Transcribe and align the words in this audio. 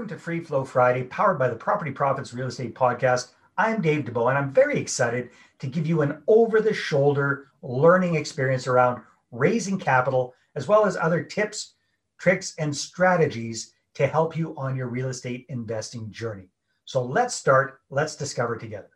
Welcome 0.00 0.16
to 0.16 0.24
Free 0.24 0.40
Flow 0.40 0.64
Friday, 0.64 1.02
powered 1.02 1.38
by 1.38 1.50
the 1.50 1.54
Property 1.54 1.90
Profits 1.90 2.32
Real 2.32 2.46
Estate 2.46 2.74
Podcast. 2.74 3.32
I'm 3.58 3.82
Dave 3.82 4.06
Dubeau, 4.06 4.30
and 4.30 4.38
I'm 4.38 4.50
very 4.50 4.78
excited 4.78 5.28
to 5.58 5.66
give 5.66 5.86
you 5.86 6.00
an 6.00 6.22
over 6.26 6.62
the 6.62 6.72
shoulder 6.72 7.48
learning 7.60 8.14
experience 8.14 8.66
around 8.66 9.02
raising 9.30 9.78
capital, 9.78 10.32
as 10.54 10.66
well 10.66 10.86
as 10.86 10.96
other 10.96 11.22
tips, 11.22 11.74
tricks, 12.18 12.54
and 12.58 12.74
strategies 12.74 13.74
to 13.92 14.06
help 14.06 14.38
you 14.38 14.54
on 14.56 14.74
your 14.74 14.88
real 14.88 15.10
estate 15.10 15.44
investing 15.50 16.10
journey. 16.10 16.48
So 16.86 17.04
let's 17.04 17.34
start, 17.34 17.80
let's 17.90 18.16
discover 18.16 18.56
together. 18.56 18.88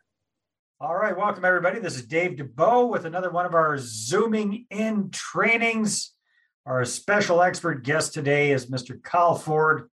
All 0.79 0.95
right, 0.95 1.15
welcome 1.15 1.45
everybody. 1.45 1.77
This 1.77 1.97
is 1.97 2.07
Dave 2.07 2.31
Dubeau 2.31 2.89
with 2.89 3.05
another 3.05 3.29
one 3.29 3.45
of 3.45 3.53
our 3.53 3.77
Zooming 3.77 4.65
in 4.71 5.11
trainings. 5.11 6.13
Our 6.65 6.83
special 6.83 7.43
expert 7.43 7.83
guest 7.83 8.15
today 8.15 8.51
is 8.51 8.71
Mr. 8.71 8.99
Kyle 9.03 9.35
Ford 9.35 9.87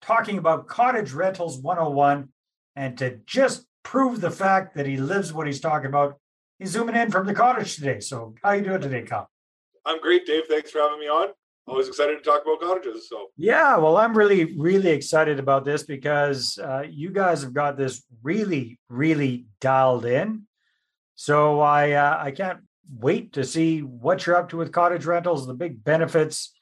talking 0.00 0.38
about 0.38 0.68
Cottage 0.68 1.12
Rentals 1.12 1.58
101. 1.58 2.28
And 2.76 2.96
to 2.98 3.18
just 3.26 3.66
prove 3.82 4.20
the 4.20 4.30
fact 4.30 4.76
that 4.76 4.86
he 4.86 4.96
lives 4.96 5.32
what 5.32 5.46
he's 5.46 5.60
talking 5.60 5.88
about, 5.88 6.18
he's 6.58 6.70
zooming 6.70 6.94
in 6.94 7.10
from 7.10 7.26
the 7.26 7.34
cottage 7.34 7.76
today. 7.76 8.00
So 8.00 8.34
how 8.42 8.52
you 8.52 8.62
doing 8.62 8.80
today, 8.80 9.02
Kyle? 9.02 9.28
I'm 9.84 10.00
great, 10.00 10.26
Dave. 10.26 10.44
Thanks 10.48 10.70
for 10.70 10.80
having 10.80 11.00
me 11.00 11.08
on. 11.08 11.28
Always 11.66 11.88
excited 11.88 12.16
to 12.16 12.22
talk 12.22 12.42
about 12.42 12.60
cottages. 12.60 13.08
So 13.08 13.26
yeah, 13.36 13.76
well, 13.76 13.96
I'm 13.96 14.16
really, 14.16 14.56
really 14.56 14.90
excited 14.90 15.38
about 15.38 15.64
this 15.64 15.82
because 15.82 16.58
uh, 16.58 16.84
you 16.88 17.10
guys 17.10 17.42
have 17.42 17.52
got 17.52 17.76
this 17.76 18.04
really, 18.22 18.78
really 18.88 19.46
dialed 19.60 20.06
in. 20.06 20.46
So 21.14 21.60
I, 21.60 21.92
uh, 21.92 22.18
I 22.20 22.30
can't 22.30 22.60
wait 22.90 23.34
to 23.34 23.44
see 23.44 23.80
what 23.80 24.24
you're 24.24 24.36
up 24.36 24.48
to 24.50 24.56
with 24.56 24.72
cottage 24.72 25.04
rentals, 25.04 25.46
the 25.46 25.54
big 25.54 25.82
benefits. 25.82 26.54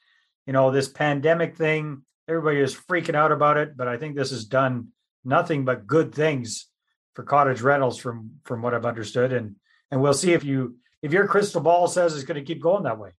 You 0.45 0.53
know, 0.53 0.71
this 0.71 0.87
pandemic 0.87 1.57
thing 1.57 2.03
everybody 2.27 2.59
is 2.59 2.75
freaking 2.75 3.15
out 3.15 3.31
about 3.31 3.57
it, 3.57 3.77
but 3.77 3.87
I 3.87 3.97
think 3.97 4.15
this 4.15 4.31
has 4.31 4.45
done 4.45 4.89
nothing 5.23 5.65
but 5.65 5.87
good 5.87 6.13
things 6.13 6.67
for 7.13 7.23
cottage 7.23 7.61
rentals 7.61 7.97
from 7.97 8.31
from 8.43 8.61
what 8.61 8.73
I've 8.73 8.85
understood. 8.85 9.33
And 9.33 9.55
and 9.91 10.01
we'll 10.01 10.13
see 10.13 10.33
if 10.33 10.43
you 10.43 10.77
if 11.01 11.11
your 11.11 11.27
crystal 11.27 11.61
ball 11.61 11.87
says 11.87 12.15
it's 12.15 12.25
going 12.25 12.43
to 12.43 12.45
keep 12.45 12.61
going 12.61 12.83
that 12.83 12.99
way. 12.99 13.11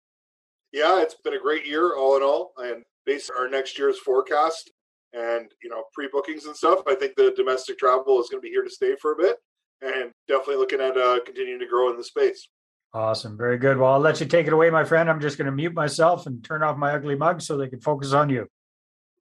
Yeah, 0.72 1.00
it's 1.00 1.14
been 1.24 1.34
a 1.34 1.40
great 1.40 1.66
year 1.66 1.96
all 1.96 2.16
in 2.16 2.22
all. 2.22 2.52
And 2.58 2.84
based 3.06 3.30
on 3.30 3.42
our 3.42 3.48
next 3.48 3.78
year's 3.78 3.98
forecast 3.98 4.70
and 5.12 5.50
you 5.62 5.70
know 5.70 5.84
pre-bookings 5.94 6.44
and 6.44 6.56
stuff, 6.56 6.80
I 6.86 6.94
think 6.94 7.16
the 7.16 7.32
domestic 7.36 7.78
travel 7.78 8.20
is 8.20 8.28
going 8.28 8.40
to 8.40 8.46
be 8.46 8.50
here 8.50 8.64
to 8.64 8.70
stay 8.70 8.94
for 9.00 9.12
a 9.12 9.16
bit, 9.16 9.36
and 9.82 10.12
definitely 10.28 10.56
looking 10.56 10.80
at 10.80 10.96
uh, 10.96 11.20
continuing 11.24 11.60
to 11.60 11.66
grow 11.66 11.90
in 11.90 11.96
the 11.96 12.04
space. 12.04 12.48
Awesome, 12.94 13.36
very 13.36 13.58
good. 13.58 13.76
Well, 13.76 13.92
I'll 13.92 14.00
let 14.00 14.20
you 14.20 14.26
take 14.26 14.46
it 14.46 14.52
away, 14.52 14.70
my 14.70 14.84
friend. 14.84 15.10
I'm 15.10 15.20
just 15.20 15.36
going 15.36 15.46
to 15.46 15.52
mute 15.52 15.74
myself 15.74 16.26
and 16.26 16.42
turn 16.42 16.62
off 16.62 16.78
my 16.78 16.94
ugly 16.94 17.16
mug 17.16 17.42
so 17.42 17.56
they 17.56 17.68
can 17.68 17.80
focus 17.80 18.12
on 18.12 18.30
you. 18.30 18.48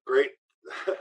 Great. 0.08 0.30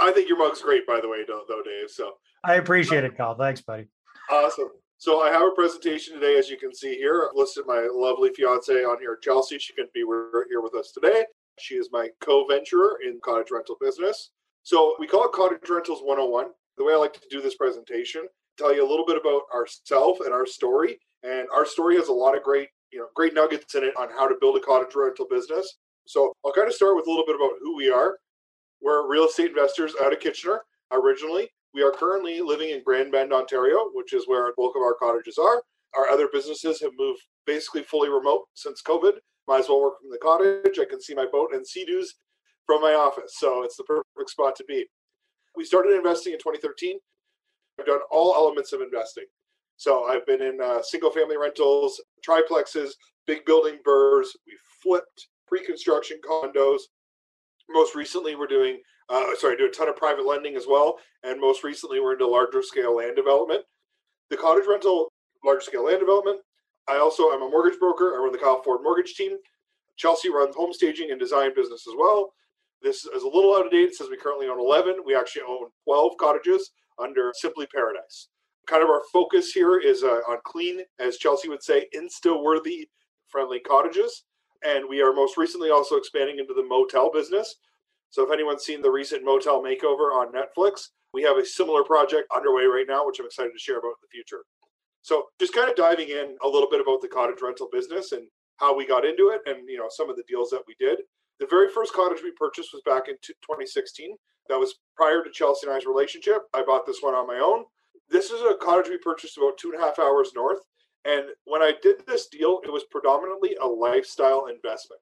I 0.00 0.12
think 0.12 0.28
your 0.28 0.38
mug's 0.38 0.60
great, 0.60 0.86
by 0.86 1.00
the 1.00 1.08
way, 1.08 1.24
though, 1.26 1.44
Dave. 1.64 1.90
So 1.90 2.12
I 2.44 2.54
appreciate 2.56 3.04
it, 3.04 3.16
Kyle. 3.16 3.36
Thanks, 3.36 3.62
buddy. 3.62 3.88
Awesome. 4.30 4.68
So 4.98 5.22
I 5.22 5.30
have 5.30 5.42
a 5.42 5.50
presentation 5.50 6.14
today, 6.14 6.38
as 6.38 6.48
you 6.48 6.56
can 6.56 6.74
see 6.74 6.94
here. 6.96 7.28
I've 7.28 7.36
listed 7.36 7.64
my 7.66 7.88
lovely 7.92 8.30
fiance 8.34 8.72
on 8.72 8.98
here, 9.00 9.18
Chelsea. 9.22 9.58
She 9.58 9.72
couldn't 9.72 9.92
be 9.92 10.00
here 10.00 10.60
with 10.60 10.74
us 10.74 10.92
today. 10.92 11.24
She 11.58 11.74
is 11.76 11.88
my 11.92 12.08
co-venturer 12.20 12.98
in 13.04 13.20
cottage 13.24 13.50
rental 13.50 13.76
business. 13.80 14.30
So 14.62 14.94
we 14.98 15.06
call 15.06 15.24
it 15.24 15.32
Cottage 15.32 15.68
Rentals 15.68 16.00
101. 16.02 16.46
The 16.78 16.84
way 16.84 16.94
I 16.94 16.96
like 16.96 17.12
to 17.14 17.20
do 17.30 17.40
this 17.40 17.54
presentation, 17.54 18.22
tell 18.58 18.74
you 18.74 18.86
a 18.86 18.88
little 18.88 19.06
bit 19.06 19.20
about 19.20 19.42
ourselves 19.54 20.20
and 20.20 20.32
our 20.32 20.46
story. 20.46 20.98
And 21.22 21.48
our 21.54 21.66
story 21.66 21.96
has 21.96 22.08
a 22.08 22.12
lot 22.12 22.36
of 22.36 22.42
great, 22.42 22.68
you 22.92 22.98
know, 22.98 23.06
great 23.14 23.34
nuggets 23.34 23.74
in 23.74 23.84
it 23.84 23.96
on 23.96 24.08
how 24.10 24.26
to 24.26 24.36
build 24.40 24.56
a 24.56 24.60
cottage 24.60 24.94
rental 24.94 25.26
business. 25.30 25.76
So 26.06 26.32
I'll 26.44 26.52
kind 26.52 26.68
of 26.68 26.74
start 26.74 26.96
with 26.96 27.06
a 27.06 27.10
little 27.10 27.26
bit 27.26 27.36
about 27.36 27.52
who 27.60 27.76
we 27.76 27.90
are 27.90 28.18
we're 28.84 29.08
real 29.10 29.26
estate 29.26 29.48
investors 29.48 29.94
out 30.02 30.12
of 30.12 30.20
Kitchener 30.20 30.60
originally. 30.92 31.48
We 31.72 31.82
are 31.82 31.90
currently 31.90 32.40
living 32.40 32.70
in 32.70 32.82
Grand 32.84 33.10
Bend, 33.10 33.32
Ontario, 33.32 33.90
which 33.94 34.12
is 34.12 34.28
where 34.28 34.46
the 34.46 34.52
bulk 34.56 34.76
of 34.76 34.82
our 34.82 34.94
cottages 34.94 35.38
are. 35.38 35.62
Our 35.96 36.08
other 36.08 36.28
businesses 36.32 36.80
have 36.82 36.92
moved 36.96 37.20
basically 37.46 37.82
fully 37.82 38.10
remote 38.10 38.44
since 38.54 38.82
COVID. 38.82 39.14
Might 39.48 39.60
as 39.60 39.68
well 39.68 39.80
work 39.80 39.94
from 40.00 40.10
the 40.10 40.18
cottage. 40.18 40.78
I 40.78 40.84
can 40.84 41.00
see 41.00 41.14
my 41.14 41.26
boat 41.30 41.50
and 41.54 41.66
Sea-Doos 41.66 42.14
from 42.66 42.82
my 42.82 42.92
office. 42.92 43.34
So 43.38 43.62
it's 43.64 43.76
the 43.76 43.84
perfect 43.84 44.30
spot 44.30 44.54
to 44.56 44.64
be. 44.64 44.86
We 45.56 45.64
started 45.64 45.96
investing 45.96 46.32
in 46.32 46.38
2013. 46.38 46.98
I've 47.78 47.86
done 47.86 48.00
all 48.10 48.34
elements 48.34 48.72
of 48.72 48.80
investing. 48.80 49.24
So 49.76 50.04
I've 50.04 50.26
been 50.26 50.42
in 50.42 50.60
uh, 50.60 50.82
single 50.82 51.10
family 51.10 51.36
rentals, 51.36 52.00
triplexes, 52.26 52.90
big 53.26 53.44
building 53.44 53.78
BRRRRs. 53.86 54.28
We 54.46 54.56
flipped 54.82 55.28
pre 55.48 55.64
construction 55.64 56.18
condos, 56.28 56.80
most 57.70 57.94
recently, 57.94 58.34
we're 58.34 58.46
doing 58.46 58.80
uh, 59.08 59.34
sorry, 59.36 59.56
do 59.56 59.66
a 59.66 59.70
ton 59.70 59.88
of 59.88 59.96
private 59.96 60.26
lending 60.26 60.56
as 60.56 60.66
well, 60.68 60.98
and 61.22 61.40
most 61.40 61.62
recently, 61.62 62.00
we're 62.00 62.14
into 62.14 62.26
larger 62.26 62.62
scale 62.62 62.96
land 62.96 63.16
development. 63.16 63.62
The 64.30 64.36
cottage 64.36 64.66
rental, 64.68 65.08
large 65.44 65.62
scale 65.62 65.84
land 65.84 66.00
development. 66.00 66.40
I 66.88 66.96
also 66.98 67.30
am 67.30 67.42
a 67.42 67.48
mortgage 67.48 67.78
broker. 67.78 68.14
I 68.14 68.18
run 68.22 68.32
the 68.32 68.38
Kyle 68.38 68.62
Ford 68.62 68.80
mortgage 68.82 69.14
team. 69.14 69.36
Chelsea 69.96 70.30
runs 70.30 70.56
home 70.56 70.72
staging 70.72 71.10
and 71.10 71.20
design 71.20 71.54
business 71.54 71.86
as 71.86 71.94
well. 71.98 72.32
This 72.82 73.04
is 73.04 73.22
a 73.22 73.28
little 73.28 73.54
out 73.54 73.66
of 73.66 73.72
date. 73.72 73.94
Says 73.94 74.08
we 74.10 74.16
currently 74.16 74.48
own 74.48 74.58
11. 74.58 74.96
We 75.04 75.14
actually 75.14 75.42
own 75.42 75.68
12 75.84 76.12
cottages 76.18 76.70
under 76.98 77.32
Simply 77.34 77.66
Paradise. 77.66 78.28
Kind 78.66 78.82
of 78.82 78.88
our 78.88 79.02
focus 79.12 79.52
here 79.52 79.78
is 79.78 80.02
uh, 80.02 80.20
on 80.28 80.38
clean, 80.44 80.80
as 80.98 81.18
Chelsea 81.18 81.48
would 81.48 81.62
say, 81.62 81.86
insta 81.94 82.42
worthy 82.42 82.88
friendly 83.28 83.60
cottages 83.60 84.24
and 84.64 84.84
we 84.88 85.02
are 85.02 85.12
most 85.12 85.36
recently 85.36 85.70
also 85.70 85.96
expanding 85.96 86.38
into 86.38 86.54
the 86.54 86.64
motel 86.64 87.10
business. 87.12 87.56
So 88.10 88.24
if 88.24 88.32
anyone's 88.32 88.64
seen 88.64 88.82
the 88.82 88.90
recent 88.90 89.24
motel 89.24 89.62
makeover 89.62 90.12
on 90.14 90.32
Netflix, 90.32 90.88
we 91.12 91.22
have 91.22 91.36
a 91.36 91.44
similar 91.44 91.84
project 91.84 92.28
underway 92.34 92.64
right 92.64 92.86
now, 92.88 93.06
which 93.06 93.20
I'm 93.20 93.26
excited 93.26 93.52
to 93.52 93.58
share 93.58 93.78
about 93.78 93.88
in 93.88 94.02
the 94.02 94.12
future. 94.12 94.44
So 95.02 95.26
just 95.38 95.54
kind 95.54 95.68
of 95.68 95.76
diving 95.76 96.08
in 96.08 96.36
a 96.42 96.48
little 96.48 96.68
bit 96.70 96.80
about 96.80 97.02
the 97.02 97.08
cottage 97.08 97.42
rental 97.42 97.68
business 97.70 98.12
and 98.12 98.26
how 98.56 98.76
we 98.76 98.86
got 98.86 99.04
into 99.04 99.28
it 99.28 99.40
and 99.46 99.68
you 99.68 99.78
know 99.78 99.88
some 99.90 100.08
of 100.08 100.16
the 100.16 100.24
deals 100.28 100.50
that 100.50 100.62
we 100.66 100.74
did. 100.78 100.98
The 101.40 101.46
very 101.50 101.68
first 101.68 101.92
cottage 101.92 102.22
we 102.22 102.32
purchased 102.32 102.70
was 102.72 102.82
back 102.86 103.08
in 103.08 103.16
2016. 103.22 104.16
That 104.48 104.58
was 104.58 104.76
prior 104.96 105.22
to 105.22 105.30
Chelsea 105.30 105.66
and 105.66 105.76
I's 105.76 105.86
relationship. 105.86 106.42
I 106.54 106.62
bought 106.62 106.86
this 106.86 107.02
one 107.02 107.14
on 107.14 107.26
my 107.26 107.38
own. 107.38 107.64
This 108.08 108.30
is 108.30 108.40
a 108.40 108.54
cottage 108.54 108.88
we 108.88 108.98
purchased 108.98 109.36
about 109.36 109.58
two 109.58 109.72
and 109.72 109.82
a 109.82 109.84
half 109.84 109.98
hours 109.98 110.32
north 110.34 110.60
and 111.04 111.24
when 111.44 111.62
I 111.62 111.72
did 111.82 112.06
this 112.06 112.28
deal, 112.28 112.60
it 112.64 112.72
was 112.72 112.84
predominantly 112.90 113.56
a 113.60 113.66
lifestyle 113.66 114.46
investment. 114.46 115.00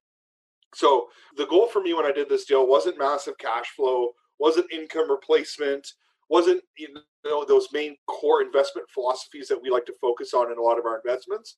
So 0.75 1.09
the 1.37 1.47
goal 1.47 1.69
for 1.69 1.83
me 1.83 1.95
when 1.95 2.07
I 2.07 2.13
did 2.13 2.29
this 2.29 2.45
deal 2.45 2.67
wasn't 2.67 2.99
massive 2.99 3.39
cash 3.39 3.67
flow, 3.77 4.11
wasn't 4.39 4.73
income 4.73 5.11
replacement, 5.11 5.87
wasn't 6.29 6.63
you 6.79 6.89
know 7.25 7.45
those 7.45 7.69
main 7.73 7.97
core 8.07 8.43
investment 8.43 8.89
philosophies 8.91 9.49
that 9.49 9.63
we 9.63 9.71
like 9.71 9.85
to 9.87 9.95
focus 10.01 10.35
on 10.35 10.51
in 10.51 10.59
a 10.59 10.63
lot 10.63 10.79
of 10.79 10.87
our 10.87 11.01
investments. 11.05 11.57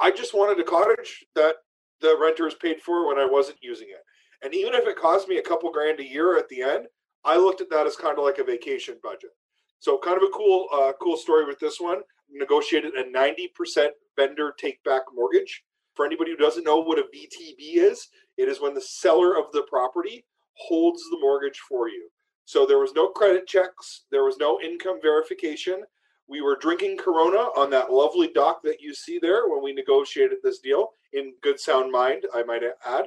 I 0.00 0.10
just 0.10 0.34
wanted 0.34 0.60
a 0.60 0.64
cottage 0.68 1.24
that 1.34 1.56
the 2.00 2.16
renters 2.20 2.54
paid 2.54 2.80
for 2.80 3.06
when 3.06 3.18
I 3.18 3.26
wasn't 3.26 3.58
using 3.62 3.88
it. 3.88 4.02
And 4.44 4.54
even 4.54 4.74
if 4.74 4.86
it 4.86 4.96
cost 4.96 5.28
me 5.28 5.38
a 5.38 5.42
couple 5.42 5.70
grand 5.70 6.00
a 6.00 6.04
year 6.04 6.36
at 6.36 6.48
the 6.48 6.62
end, 6.62 6.86
I 7.24 7.36
looked 7.36 7.60
at 7.60 7.70
that 7.70 7.86
as 7.86 7.96
kind 7.96 8.18
of 8.18 8.24
like 8.24 8.38
a 8.38 8.44
vacation 8.44 8.96
budget. 9.02 9.30
So 9.78 9.98
kind 9.98 10.16
of 10.16 10.22
a 10.22 10.32
cool, 10.32 10.68
uh, 10.72 10.92
cool 11.00 11.16
story 11.16 11.44
with 11.44 11.58
this 11.58 11.80
one. 11.80 12.00
Negotiated 12.30 12.94
a 12.94 13.04
90% 13.04 13.88
vendor 14.16 14.54
take 14.58 14.82
back 14.84 15.02
mortgage. 15.14 15.64
For 15.94 16.04
anybody 16.04 16.32
who 16.32 16.36
doesn't 16.36 16.64
know 16.64 16.80
what 16.80 16.98
a 16.98 17.02
VTB 17.02 17.76
is, 17.76 18.08
it 18.36 18.48
is 18.48 18.60
when 18.60 18.74
the 18.74 18.80
seller 18.80 19.38
of 19.38 19.50
the 19.52 19.62
property 19.68 20.24
holds 20.54 21.02
the 21.04 21.18
mortgage 21.20 21.60
for 21.68 21.88
you. 21.88 22.08
So 22.44 22.66
there 22.66 22.78
was 22.78 22.92
no 22.94 23.08
credit 23.08 23.46
checks, 23.46 24.04
there 24.10 24.24
was 24.24 24.36
no 24.38 24.60
income 24.60 24.98
verification. 25.02 25.82
We 26.28 26.42
were 26.42 26.56
drinking 26.60 26.98
Corona 26.98 27.50
on 27.56 27.70
that 27.70 27.92
lovely 27.92 28.28
dock 28.28 28.62
that 28.64 28.80
you 28.80 28.94
see 28.94 29.18
there 29.20 29.48
when 29.48 29.62
we 29.62 29.72
negotiated 29.72 30.38
this 30.42 30.58
deal 30.58 30.90
in 31.12 31.34
good 31.42 31.58
sound 31.58 31.90
mind, 31.90 32.26
I 32.34 32.42
might 32.42 32.62
add. 32.84 33.06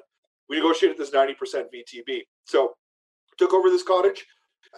We 0.49 0.57
negotiated 0.57 0.97
this 0.97 1.11
90% 1.11 1.35
VTB. 1.73 2.21
So 2.45 2.73
took 3.37 3.53
over 3.53 3.69
this 3.69 3.83
cottage, 3.83 4.25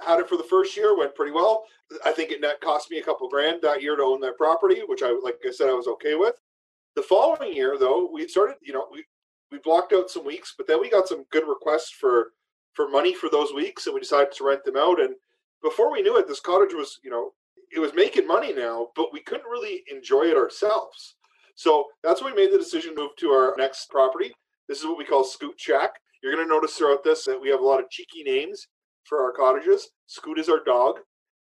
had 0.06 0.20
it 0.20 0.30
for 0.30 0.38
the 0.38 0.44
first 0.44 0.76
year, 0.76 0.98
went 0.98 1.16
pretty 1.16 1.32
well. 1.32 1.64
I 2.06 2.12
think 2.12 2.32
it 2.32 2.42
net 2.42 2.62
cost 2.62 2.90
me 2.90 3.00
a 3.00 3.04
couple 3.04 3.28
grand 3.30 3.62
that 3.62 3.82
year 3.82 3.96
to 3.96 4.04
own 4.04 4.22
that 4.22 4.38
property, 4.38 4.82
which 4.86 5.04
I, 5.04 5.12
like 5.24 5.38
I 5.46 5.52
said, 5.52 5.70
I 5.70 5.74
was 5.74 5.88
okay 5.88 6.16
with. 6.16 6.36
The 6.96 7.04
following 7.04 7.54
year, 7.54 7.78
though, 7.78 8.10
we 8.12 8.28
started, 8.28 8.56
you 8.62 8.74
know, 8.74 8.88
we 8.92 9.04
we 9.52 9.60
blocked 9.60 9.92
out 9.92 10.10
some 10.10 10.26
weeks, 10.26 10.54
but 10.58 10.66
then 10.66 10.80
we 10.80 10.90
got 10.90 11.08
some 11.08 11.26
good 11.32 11.48
requests 11.48 11.92
for 11.92 12.32
for 12.74 12.90
money 12.90 13.14
for 13.14 13.30
those 13.30 13.54
weeks, 13.54 13.86
and 13.86 13.94
we 13.94 14.00
decided 14.00 14.32
to 14.32 14.46
rent 14.46 14.64
them 14.64 14.78
out. 14.78 15.00
And 15.02 15.16
before 15.62 15.92
we 15.92 16.02
knew 16.02 16.18
it, 16.18 16.28
this 16.28 16.40
cottage 16.40 16.74
was, 16.74 17.00
you 17.04 17.10
know, 17.10 17.32
it 17.74 17.80
was 17.80 17.94
making 17.94 18.28
money 18.28 18.54
now, 18.54 18.88
but 18.96 19.12
we 19.12 19.22
couldn't 19.22 19.50
really 19.50 19.84
enjoy 19.92 20.24
it 20.24 20.38
ourselves. 20.38 21.16
So 21.56 21.86
that's 22.02 22.22
when 22.22 22.34
we 22.34 22.42
made 22.42 22.54
the 22.54 22.58
decision 22.58 22.96
to 22.96 23.02
move 23.02 23.16
to 23.20 23.30
our 23.30 23.56
next 23.58 23.90
property. 23.90 24.32
This 24.68 24.80
is 24.80 24.86
what 24.86 24.98
we 24.98 25.06
call 25.06 25.24
Scoot 25.24 25.60
Shack. 25.60 25.92
You're 26.24 26.34
going 26.34 26.46
to 26.46 26.54
notice 26.54 26.78
throughout 26.78 27.04
this 27.04 27.26
that 27.26 27.40
we 27.40 27.50
have 27.50 27.60
a 27.60 27.66
lot 27.66 27.80
of 27.80 27.90
cheeky 27.90 28.24
names 28.24 28.68
for 29.04 29.22
our 29.24 29.32
cottages. 29.32 29.90
Scoot 30.08 30.40
is 30.40 30.50
our 30.50 30.64
dog. 30.64 31.00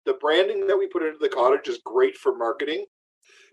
The 0.06 0.14
branding 0.14 0.66
that 0.66 0.76
we 0.78 0.86
put 0.88 1.02
into 1.02 1.18
the 1.18 1.28
cottage 1.28 1.68
is 1.68 1.80
great 1.84 2.16
for 2.16 2.36
marketing. 2.36 2.86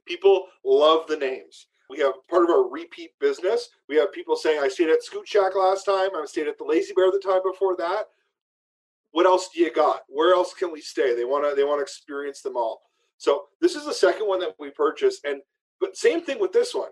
People 0.07 0.47
love 0.63 1.07
the 1.07 1.17
names. 1.17 1.67
We 1.89 1.99
have 1.99 2.13
part 2.29 2.43
of 2.45 2.49
our 2.49 2.69
repeat 2.69 3.11
business. 3.19 3.69
We 3.89 3.95
have 3.97 4.11
people 4.11 4.35
saying, 4.35 4.59
I 4.61 4.67
stayed 4.69 4.89
at 4.89 5.03
Scoot 5.03 5.27
Shack 5.27 5.55
last 5.55 5.83
time. 5.85 6.09
I 6.15 6.25
stayed 6.25 6.47
at 6.47 6.57
the 6.57 6.63
Lazy 6.65 6.93
Bear 6.93 7.11
the 7.11 7.19
time 7.19 7.41
before 7.43 7.75
that. 7.77 8.05
what 9.11 9.25
else 9.25 9.49
do 9.53 9.61
you 9.61 9.71
got? 9.73 10.01
Where 10.09 10.33
else 10.33 10.53
can 10.53 10.71
we 10.71 10.81
stay? 10.81 11.15
They 11.15 11.25
want 11.25 11.49
to 11.49 11.55
they 11.55 11.63
want 11.63 11.79
to 11.79 11.83
experience 11.83 12.41
them 12.41 12.57
all. 12.57 12.81
So 13.17 13.45
this 13.61 13.75
is 13.75 13.85
the 13.85 13.93
second 13.93 14.27
one 14.27 14.39
that 14.39 14.55
we 14.59 14.71
purchased, 14.71 15.23
and 15.25 15.41
but 15.79 15.95
same 15.97 16.21
thing 16.21 16.39
with 16.39 16.51
this 16.51 16.75
one. 16.75 16.89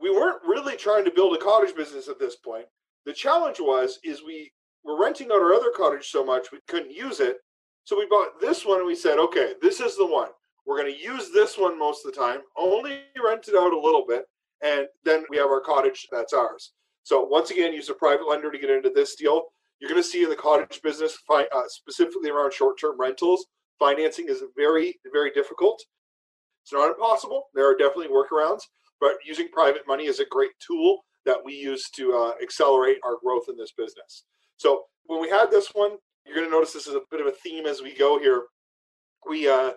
We 0.00 0.10
weren't 0.10 0.42
really 0.44 0.76
trying 0.76 1.04
to 1.06 1.10
build 1.10 1.34
a 1.34 1.40
cottage 1.40 1.74
business 1.74 2.08
at 2.08 2.18
this 2.18 2.36
point. 2.36 2.66
The 3.06 3.12
challenge 3.14 3.60
was 3.60 3.98
is 4.04 4.22
we 4.24 4.52
were 4.84 5.00
renting 5.00 5.28
out 5.28 5.40
our 5.40 5.54
other 5.54 5.72
cottage 5.74 6.08
so 6.08 6.24
much 6.24 6.52
we 6.52 6.58
couldn't 6.68 6.92
use 6.92 7.20
it. 7.20 7.36
So 7.84 7.98
we 7.98 8.06
bought 8.06 8.40
this 8.40 8.64
one 8.64 8.78
and 8.78 8.86
we 8.86 8.94
said, 8.94 9.18
okay, 9.18 9.54
this 9.60 9.80
is 9.80 9.96
the 9.96 10.06
one. 10.06 10.28
We're 10.66 10.80
going 10.80 10.94
to 10.94 11.02
use 11.02 11.30
this 11.32 11.58
one 11.58 11.78
most 11.78 12.04
of 12.04 12.12
the 12.12 12.18
time, 12.18 12.40
only 12.56 13.00
rent 13.22 13.48
it 13.48 13.56
out 13.56 13.74
a 13.74 13.78
little 13.78 14.04
bit, 14.08 14.24
and 14.62 14.86
then 15.04 15.24
we 15.28 15.36
have 15.36 15.48
our 15.48 15.60
cottage 15.60 16.06
that's 16.10 16.32
ours. 16.32 16.72
So 17.02 17.22
once 17.24 17.50
again, 17.50 17.74
use 17.74 17.90
a 17.90 17.94
private 17.94 18.26
lender 18.26 18.50
to 18.50 18.58
get 18.58 18.70
into 18.70 18.88
this 18.88 19.14
deal. 19.14 19.42
You're 19.78 19.90
going 19.90 20.02
to 20.02 20.08
see 20.08 20.24
in 20.24 20.30
the 20.30 20.36
cottage 20.36 20.80
business, 20.82 21.18
uh, 21.30 21.42
specifically 21.66 22.30
around 22.30 22.54
short-term 22.54 22.98
rentals, 22.98 23.46
financing 23.78 24.26
is 24.28 24.42
very, 24.56 24.98
very 25.12 25.30
difficult. 25.32 25.82
It's 26.62 26.72
not 26.72 26.88
impossible. 26.88 27.48
There 27.54 27.68
are 27.70 27.76
definitely 27.76 28.08
workarounds, 28.08 28.62
but 29.00 29.16
using 29.26 29.48
private 29.48 29.82
money 29.86 30.06
is 30.06 30.20
a 30.20 30.26
great 30.30 30.52
tool 30.66 31.04
that 31.26 31.38
we 31.44 31.54
use 31.54 31.90
to 31.90 32.12
uh, 32.12 32.32
accelerate 32.42 32.98
our 33.04 33.16
growth 33.22 33.44
in 33.48 33.56
this 33.56 33.72
business. 33.76 34.24
So 34.56 34.84
when 35.06 35.20
we 35.20 35.28
had 35.28 35.50
this 35.50 35.68
one, 35.72 35.96
you're 36.24 36.36
going 36.36 36.46
to 36.46 36.52
notice 36.52 36.72
this 36.72 36.86
is 36.86 36.94
a 36.94 37.02
bit 37.10 37.20
of 37.20 37.26
a 37.26 37.32
theme 37.32 37.66
as 37.66 37.82
we 37.82 37.94
go 37.94 38.18
here. 38.18 38.44
We 39.28 39.48
uh, 39.48 39.72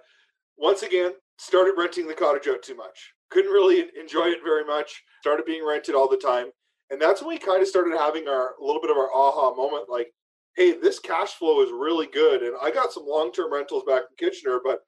once 0.58 0.84
again 0.84 1.14
started 1.38 1.76
renting 1.78 2.08
the 2.08 2.14
cottage 2.14 2.48
out 2.48 2.64
too 2.64 2.76
much. 2.76 3.14
Couldn't 3.30 3.52
really 3.52 3.86
enjoy 4.00 4.28
it 4.28 4.40
very 4.44 4.64
much. 4.64 5.04
Started 5.22 5.46
being 5.46 5.66
rented 5.66 5.96
all 5.96 6.10
the 6.10 6.18
time, 6.18 6.48
and 6.90 7.02
that's 7.02 7.22
when 7.22 7.30
we 7.30 7.38
kind 7.38 7.62
of 7.62 7.68
started 7.68 7.98
having 7.98 8.28
our 8.28 8.56
a 8.62 8.64
little 8.64 8.82
bit 8.82 8.92
of 8.92 8.98
our 8.98 9.14
aha 9.14 9.54
moment. 9.54 9.90
Like, 9.90 10.08
hey, 10.56 10.78
this 10.80 11.00
cash 11.00 11.34
flow 11.34 11.62
is 11.62 11.72
really 11.72 12.08
good, 12.08 12.42
and 12.44 12.56
I 12.62 12.72
got 12.72 12.94
some 12.94 13.06
long 13.06 13.32
term 13.32 13.52
rentals 13.54 13.84
back 13.86 14.04
in 14.10 14.28
Kitchener, 14.28 14.60
but 14.64 14.80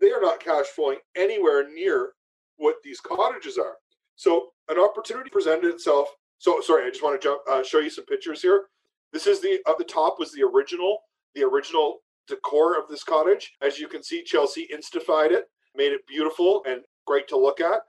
they 0.00 0.10
are 0.10 0.20
not 0.20 0.40
cash 0.40 0.66
flowing 0.66 0.98
anywhere 1.16 1.68
near 1.72 2.10
what 2.56 2.76
these 2.82 3.00
cottages 3.00 3.56
are. 3.58 3.76
So 4.16 4.48
an 4.68 4.78
opportunity 4.78 5.30
presented 5.30 5.68
itself. 5.68 6.08
So 6.38 6.60
sorry, 6.60 6.86
I 6.86 6.90
just 6.90 7.02
want 7.02 7.20
to 7.20 7.24
jump, 7.24 7.42
uh, 7.50 7.62
show 7.62 7.78
you 7.78 7.90
some 7.90 8.04
pictures 8.06 8.42
here. 8.42 8.64
This 9.12 9.26
is 9.26 9.40
the 9.40 9.60
at 9.68 9.78
the 9.78 9.84
top 9.84 10.16
was 10.18 10.32
the 10.32 10.42
original, 10.42 10.98
the 11.34 11.44
original 11.44 11.98
decor 12.28 12.78
of 12.78 12.88
this 12.88 13.04
cottage. 13.04 13.52
As 13.60 13.78
you 13.78 13.88
can 13.88 14.02
see, 14.02 14.22
Chelsea 14.22 14.68
instafied 14.72 15.30
it, 15.30 15.44
made 15.74 15.92
it 15.92 16.06
beautiful 16.06 16.62
and 16.66 16.82
great 17.06 17.28
to 17.28 17.36
look 17.36 17.60
at. 17.60 17.80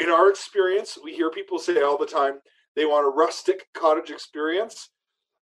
In 0.00 0.08
our 0.08 0.28
experience, 0.28 0.98
we 1.02 1.14
hear 1.14 1.30
people 1.30 1.58
say 1.58 1.82
all 1.82 1.98
the 1.98 2.06
time 2.06 2.40
they 2.74 2.84
want 2.84 3.06
a 3.06 3.10
rustic 3.10 3.66
cottage 3.74 4.10
experience. 4.10 4.90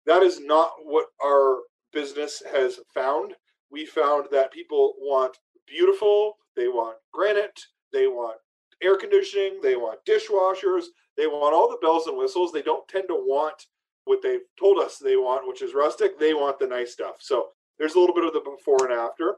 That 0.07 0.23
is 0.23 0.41
not 0.41 0.73
what 0.85 1.07
our 1.25 1.59
business 1.93 2.43
has 2.53 2.81
found. 2.93 3.35
We 3.71 3.87
found 3.87 4.27
that 4.33 4.53
people 4.53 4.95
want 4.99 5.39
beautiful, 5.67 6.37
they 6.57 6.69
want 6.69 6.97
granite, 7.13 7.59
they 7.93 8.07
want 8.07 8.39
air 8.83 8.97
conditioning, 8.97 9.61
they 9.63 9.77
want 9.77 10.05
dishwashers, 10.05 10.85
they 11.17 11.27
want 11.27 11.55
all 11.55 11.69
the 11.69 11.79
bells 11.83 12.07
and 12.07 12.17
whistles. 12.17 12.53
They 12.53 12.63
don't 12.63 12.89
tend 12.89 13.05
to 13.09 13.15
want 13.15 13.67
what 14.05 14.23
they've 14.23 14.41
told 14.59 14.79
us 14.79 14.99
they 14.99 15.17
want, 15.17 15.47
which 15.47 15.63
is 15.63 15.75
rustic. 15.75 16.19
They 16.19 16.35
want 16.35 16.59
the 16.59 16.67
nice 16.67 16.93
stuff. 16.93 17.17
So 17.21 17.49
there's 17.79 17.95
a 17.95 18.01
little 18.01 18.15
bit 18.15 18.25
of 18.25 18.33
the 18.33 18.41
before 18.41 18.85
and 18.85 18.93
after. 18.93 19.37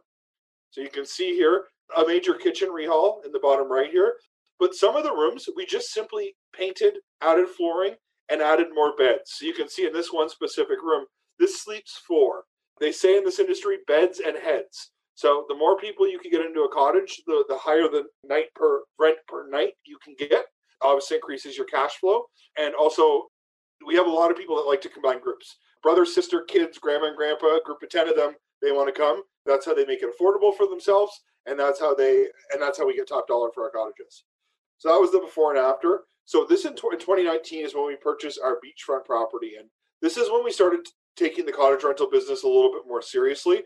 So 0.70 0.81
you 0.81 0.88
can 0.88 1.06
see 1.06 1.35
here 1.35 1.64
a 1.96 2.06
major 2.06 2.35
kitchen 2.35 2.70
rehaul 2.70 3.25
in 3.25 3.32
the 3.32 3.41
bottom 3.41 3.70
right 3.70 3.91
here. 3.91 4.14
But 4.58 4.75
some 4.75 4.96
of 4.96 5.05
the 5.05 5.12
rooms 5.12 5.49
we 5.56 5.67
just 5.67 5.93
simply 5.93 6.35
painted, 6.56 6.94
added 7.20 7.49
flooring, 7.49 7.94
and 8.31 8.40
added 8.40 8.69
more 8.73 8.97
beds. 8.97 9.32
So 9.37 9.47
you 9.47 9.52
can 9.52 9.69
see 9.69 9.87
in 9.87 9.93
this 9.93 10.12
one 10.12 10.29
specific 10.29 10.81
room, 10.82 11.06
this 11.38 11.62
sleeps 11.62 12.00
four. 12.06 12.44
They 12.81 12.93
say 12.93 13.19
in 13.19 13.25
this 13.25 13.38
industry, 13.38 13.79
beds 13.87 14.20
and 14.25 14.37
heads. 14.37 14.90
So 15.14 15.44
the 15.49 15.55
more 15.55 15.76
people 15.78 16.08
you 16.08 16.19
can 16.19 16.31
get 16.31 16.44
into 16.44 16.62
a 16.62 16.72
cottage, 16.72 17.22
the, 17.26 17.44
the 17.49 17.56
higher 17.56 17.88
the 17.88 18.05
night 18.25 18.46
per 18.55 18.82
rent 18.99 19.16
per 19.28 19.49
night 19.49 19.75
you 19.84 19.99
can 20.02 20.14
get. 20.19 20.44
Obviously 20.82 21.16
increases 21.16 21.56
your 21.56 21.66
cash 21.66 21.93
flow. 22.00 22.25
And 22.58 22.75
also 22.75 23.28
we 23.87 23.94
have 23.94 24.06
a 24.06 24.11
lot 24.11 24.31
of 24.31 24.37
people 24.37 24.56
that 24.56 24.69
like 24.69 24.81
to 24.82 24.88
combine 24.88 25.20
groups. 25.20 25.56
Brother, 25.82 26.05
sister, 26.05 26.43
kids, 26.43 26.78
grandma 26.78 27.06
and 27.08 27.16
grandpa, 27.16 27.58
group 27.64 27.82
of 27.82 27.90
10 27.90 28.08
of 28.08 28.16
them, 28.16 28.34
they 28.62 28.72
want 28.72 28.93
to 28.93 28.99
come. 28.99 29.22
That's 29.46 29.66
how 29.66 29.75
they 29.75 29.84
make 29.84 30.02
it 30.02 30.11
affordable 30.11 30.56
for 30.56 30.66
themselves. 30.66 31.20
And 31.46 31.58
that's 31.58 31.78
how 31.78 31.94
they 31.94 32.26
and 32.52 32.61
that's 32.61 32.78
how 32.78 32.87
we 32.87 32.96
get 32.96 33.08
top 33.08 33.28
dollar 33.28 33.50
for 33.55 33.64
our 33.64 33.70
cottages. 33.70 34.25
So 34.78 34.88
that 34.88 35.00
was 35.00 35.12
the 35.12 35.20
before 35.20 35.55
and 35.55 35.64
after. 35.64 36.02
So 36.25 36.46
this 36.49 36.64
in 36.64 36.75
2019 36.75 37.64
is 37.64 37.75
when 37.75 37.87
we 37.87 37.96
purchased 37.96 38.40
our 38.43 38.56
beachfront 38.56 39.05
property. 39.05 39.52
And 39.58 39.69
this 40.00 40.16
is 40.16 40.31
when 40.31 40.43
we 40.43 40.50
started 40.50 40.81
taking 41.16 41.44
the 41.46 41.52
cottage 41.52 41.84
rental 41.84 42.11
business 42.11 42.43
a 42.43 42.46
little 42.46 42.72
bit 42.72 42.82
more 42.87 43.02
seriously. 43.02 43.62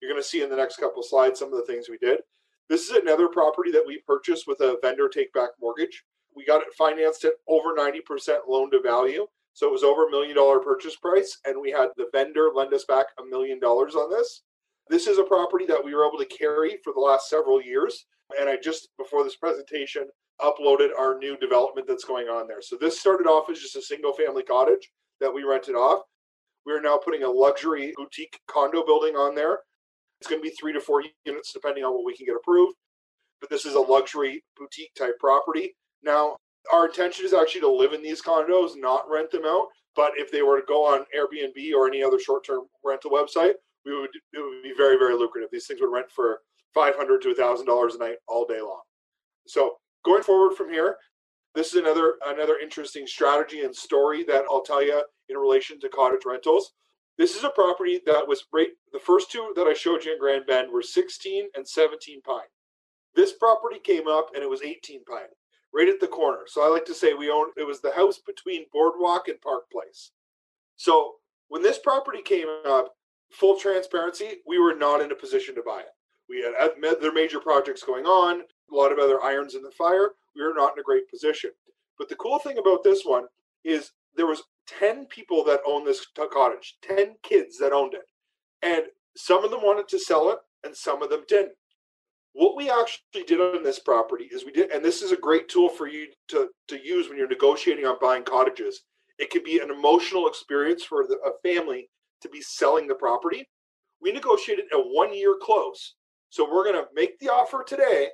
You're 0.00 0.10
going 0.10 0.22
to 0.22 0.28
see 0.28 0.42
in 0.42 0.50
the 0.50 0.56
next 0.56 0.76
couple 0.76 1.02
slides 1.02 1.38
some 1.38 1.52
of 1.52 1.58
the 1.58 1.72
things 1.72 1.88
we 1.88 1.98
did. 1.98 2.20
This 2.68 2.88
is 2.88 2.96
another 2.96 3.28
property 3.28 3.70
that 3.72 3.84
we 3.86 4.02
purchased 4.06 4.46
with 4.46 4.60
a 4.60 4.78
vendor 4.80 5.08
take 5.08 5.32
back 5.32 5.50
mortgage. 5.60 6.04
We 6.34 6.44
got 6.44 6.62
it 6.62 6.72
financed 6.78 7.24
at 7.24 7.34
over 7.48 7.74
90% 7.74 8.00
loan 8.48 8.70
to 8.70 8.80
value. 8.80 9.26
So 9.52 9.66
it 9.66 9.72
was 9.72 9.82
over 9.82 10.06
a 10.06 10.10
million 10.10 10.36
dollar 10.36 10.60
purchase 10.60 10.96
price, 10.96 11.38
and 11.44 11.60
we 11.60 11.70
had 11.70 11.88
the 11.96 12.08
vendor 12.12 12.50
lend 12.54 12.72
us 12.72 12.84
back 12.84 13.06
a 13.18 13.24
million 13.24 13.58
dollars 13.58 13.96
on 13.96 14.08
this. 14.08 14.42
This 14.88 15.06
is 15.06 15.18
a 15.18 15.24
property 15.24 15.66
that 15.66 15.84
we 15.84 15.94
were 15.94 16.06
able 16.06 16.18
to 16.18 16.24
carry 16.24 16.78
for 16.82 16.92
the 16.92 17.00
last 17.00 17.28
several 17.28 17.60
years. 17.60 18.06
And 18.38 18.48
I 18.48 18.56
just, 18.56 18.88
before 18.96 19.24
this 19.24 19.36
presentation, 19.36 20.06
uploaded 20.40 20.90
our 20.98 21.18
new 21.18 21.36
development 21.36 21.86
that's 21.86 22.04
going 22.04 22.28
on 22.28 22.46
there. 22.46 22.62
So 22.62 22.76
this 22.80 22.98
started 22.98 23.26
off 23.26 23.50
as 23.50 23.58
just 23.60 23.76
a 23.76 23.82
single 23.82 24.12
family 24.12 24.42
cottage 24.42 24.90
that 25.20 25.32
we 25.32 25.42
rented 25.42 25.74
off. 25.74 26.02
We 26.64 26.72
are 26.72 26.80
now 26.80 26.96
putting 26.96 27.24
a 27.24 27.30
luxury 27.30 27.92
boutique 27.96 28.38
condo 28.46 28.84
building 28.84 29.16
on 29.16 29.34
there. 29.34 29.58
It's 30.20 30.28
going 30.28 30.42
to 30.42 30.48
be 30.48 30.54
three 30.54 30.72
to 30.72 30.80
four 30.80 31.02
units 31.24 31.52
depending 31.52 31.84
on 31.84 31.94
what 31.94 32.04
we 32.04 32.16
can 32.16 32.26
get 32.26 32.36
approved. 32.36 32.76
But 33.40 33.50
this 33.50 33.64
is 33.64 33.74
a 33.74 33.80
luxury 33.80 34.44
boutique 34.56 34.94
type 34.94 35.18
property. 35.18 35.74
Now, 36.02 36.36
our 36.72 36.86
intention 36.86 37.24
is 37.24 37.32
actually 37.32 37.62
to 37.62 37.72
live 37.72 37.94
in 37.94 38.02
these 38.02 38.20
condos, 38.20 38.72
not 38.76 39.08
rent 39.08 39.30
them 39.30 39.44
out. 39.46 39.66
But 39.96 40.12
if 40.16 40.30
they 40.30 40.42
were 40.42 40.60
to 40.60 40.66
go 40.66 40.84
on 40.84 41.04
Airbnb 41.16 41.74
or 41.74 41.88
any 41.88 42.02
other 42.02 42.18
short-term 42.18 42.64
rental 42.84 43.10
website, 43.10 43.54
we 43.84 43.98
would 43.98 44.10
it 44.32 44.38
would 44.38 44.62
be 44.62 44.74
very 44.76 44.96
very 44.96 45.14
lucrative. 45.14 45.48
These 45.50 45.66
things 45.66 45.80
would 45.80 45.92
rent 45.92 46.10
for 46.14 46.40
five 46.74 46.94
hundred 46.96 47.22
to 47.22 47.34
thousand 47.34 47.66
dollars 47.66 47.94
a 47.94 47.98
night 47.98 48.16
all 48.28 48.46
day 48.46 48.60
long. 48.60 48.82
So 49.46 49.76
going 50.04 50.22
forward 50.22 50.54
from 50.54 50.70
here, 50.70 50.96
this 51.54 51.68
is 51.68 51.80
another 51.80 52.14
another 52.26 52.58
interesting 52.58 53.06
strategy 53.06 53.62
and 53.62 53.74
story 53.74 54.22
that 54.24 54.44
I'll 54.50 54.62
tell 54.62 54.82
you 54.82 55.02
in 55.28 55.36
relation 55.36 55.80
to 55.80 55.88
cottage 55.88 56.22
rentals. 56.24 56.72
This 57.20 57.36
is 57.36 57.44
a 57.44 57.50
property 57.50 58.00
that 58.06 58.26
was 58.26 58.46
right. 58.50 58.70
The 58.94 58.98
first 58.98 59.30
two 59.30 59.52
that 59.54 59.66
I 59.66 59.74
showed 59.74 60.06
you 60.06 60.14
in 60.14 60.18
Grand 60.18 60.46
Bend 60.46 60.72
were 60.72 60.80
16 60.80 61.50
and 61.54 61.68
17 61.68 62.22
pine. 62.22 62.48
This 63.14 63.34
property 63.34 63.78
came 63.78 64.08
up 64.08 64.30
and 64.34 64.42
it 64.42 64.48
was 64.48 64.62
18 64.62 65.04
pine, 65.04 65.28
right 65.74 65.90
at 65.90 66.00
the 66.00 66.06
corner. 66.06 66.44
So 66.46 66.64
I 66.64 66.68
like 66.68 66.86
to 66.86 66.94
say 66.94 67.12
we 67.12 67.30
own 67.30 67.48
it 67.58 67.66
was 67.66 67.82
the 67.82 67.92
house 67.92 68.20
between 68.26 68.64
Boardwalk 68.72 69.28
and 69.28 69.38
Park 69.42 69.70
Place. 69.70 70.12
So 70.76 71.16
when 71.48 71.62
this 71.62 71.78
property 71.78 72.22
came 72.22 72.46
up, 72.66 72.94
full 73.30 73.60
transparency, 73.60 74.38
we 74.46 74.58
were 74.58 74.74
not 74.74 75.02
in 75.02 75.12
a 75.12 75.14
position 75.14 75.54
to 75.56 75.62
buy 75.62 75.80
it. 75.80 75.92
We 76.26 76.40
had 76.40 76.54
other 76.86 77.12
major 77.12 77.38
projects 77.38 77.82
going 77.82 78.06
on, 78.06 78.40
a 78.40 78.74
lot 78.74 78.92
of 78.92 78.98
other 78.98 79.22
irons 79.22 79.54
in 79.54 79.62
the 79.62 79.70
fire. 79.72 80.12
We 80.34 80.42
were 80.42 80.54
not 80.56 80.72
in 80.72 80.80
a 80.80 80.84
great 80.84 81.10
position. 81.10 81.50
But 81.98 82.08
the 82.08 82.16
cool 82.16 82.38
thing 82.38 82.56
about 82.56 82.82
this 82.82 83.02
one 83.04 83.26
is 83.62 83.90
there 84.16 84.26
was 84.26 84.42
10 84.78 85.06
people 85.06 85.44
that 85.44 85.60
owned 85.66 85.86
this 85.86 86.06
cottage, 86.32 86.76
10 86.82 87.16
kids 87.22 87.58
that 87.58 87.72
owned 87.72 87.94
it. 87.94 88.02
And 88.62 88.84
some 89.16 89.44
of 89.44 89.50
them 89.50 89.62
wanted 89.62 89.88
to 89.88 89.98
sell 89.98 90.30
it 90.30 90.38
and 90.64 90.76
some 90.76 91.02
of 91.02 91.10
them 91.10 91.24
didn't. 91.28 91.52
What 92.32 92.56
we 92.56 92.70
actually 92.70 93.24
did 93.26 93.40
on 93.40 93.64
this 93.64 93.80
property 93.80 94.28
is 94.30 94.44
we 94.44 94.52
did, 94.52 94.70
and 94.70 94.84
this 94.84 95.02
is 95.02 95.10
a 95.10 95.16
great 95.16 95.48
tool 95.48 95.68
for 95.68 95.88
you 95.88 96.06
to, 96.28 96.48
to 96.68 96.78
use 96.84 97.08
when 97.08 97.18
you're 97.18 97.28
negotiating 97.28 97.86
on 97.86 97.96
buying 98.00 98.22
cottages. 98.22 98.82
It 99.18 99.30
could 99.30 99.42
be 99.42 99.58
an 99.58 99.70
emotional 99.70 100.28
experience 100.28 100.84
for 100.84 101.06
the, 101.06 101.16
a 101.26 101.32
family 101.42 101.90
to 102.20 102.28
be 102.28 102.40
selling 102.40 102.86
the 102.86 102.94
property. 102.94 103.48
We 104.00 104.12
negotiated 104.12 104.66
a 104.72 104.78
one 104.78 105.12
year 105.12 105.36
close. 105.42 105.94
So 106.28 106.48
we're 106.48 106.64
going 106.64 106.76
to 106.76 106.88
make 106.94 107.18
the 107.18 107.28
offer 107.28 107.64
today, 107.66 108.08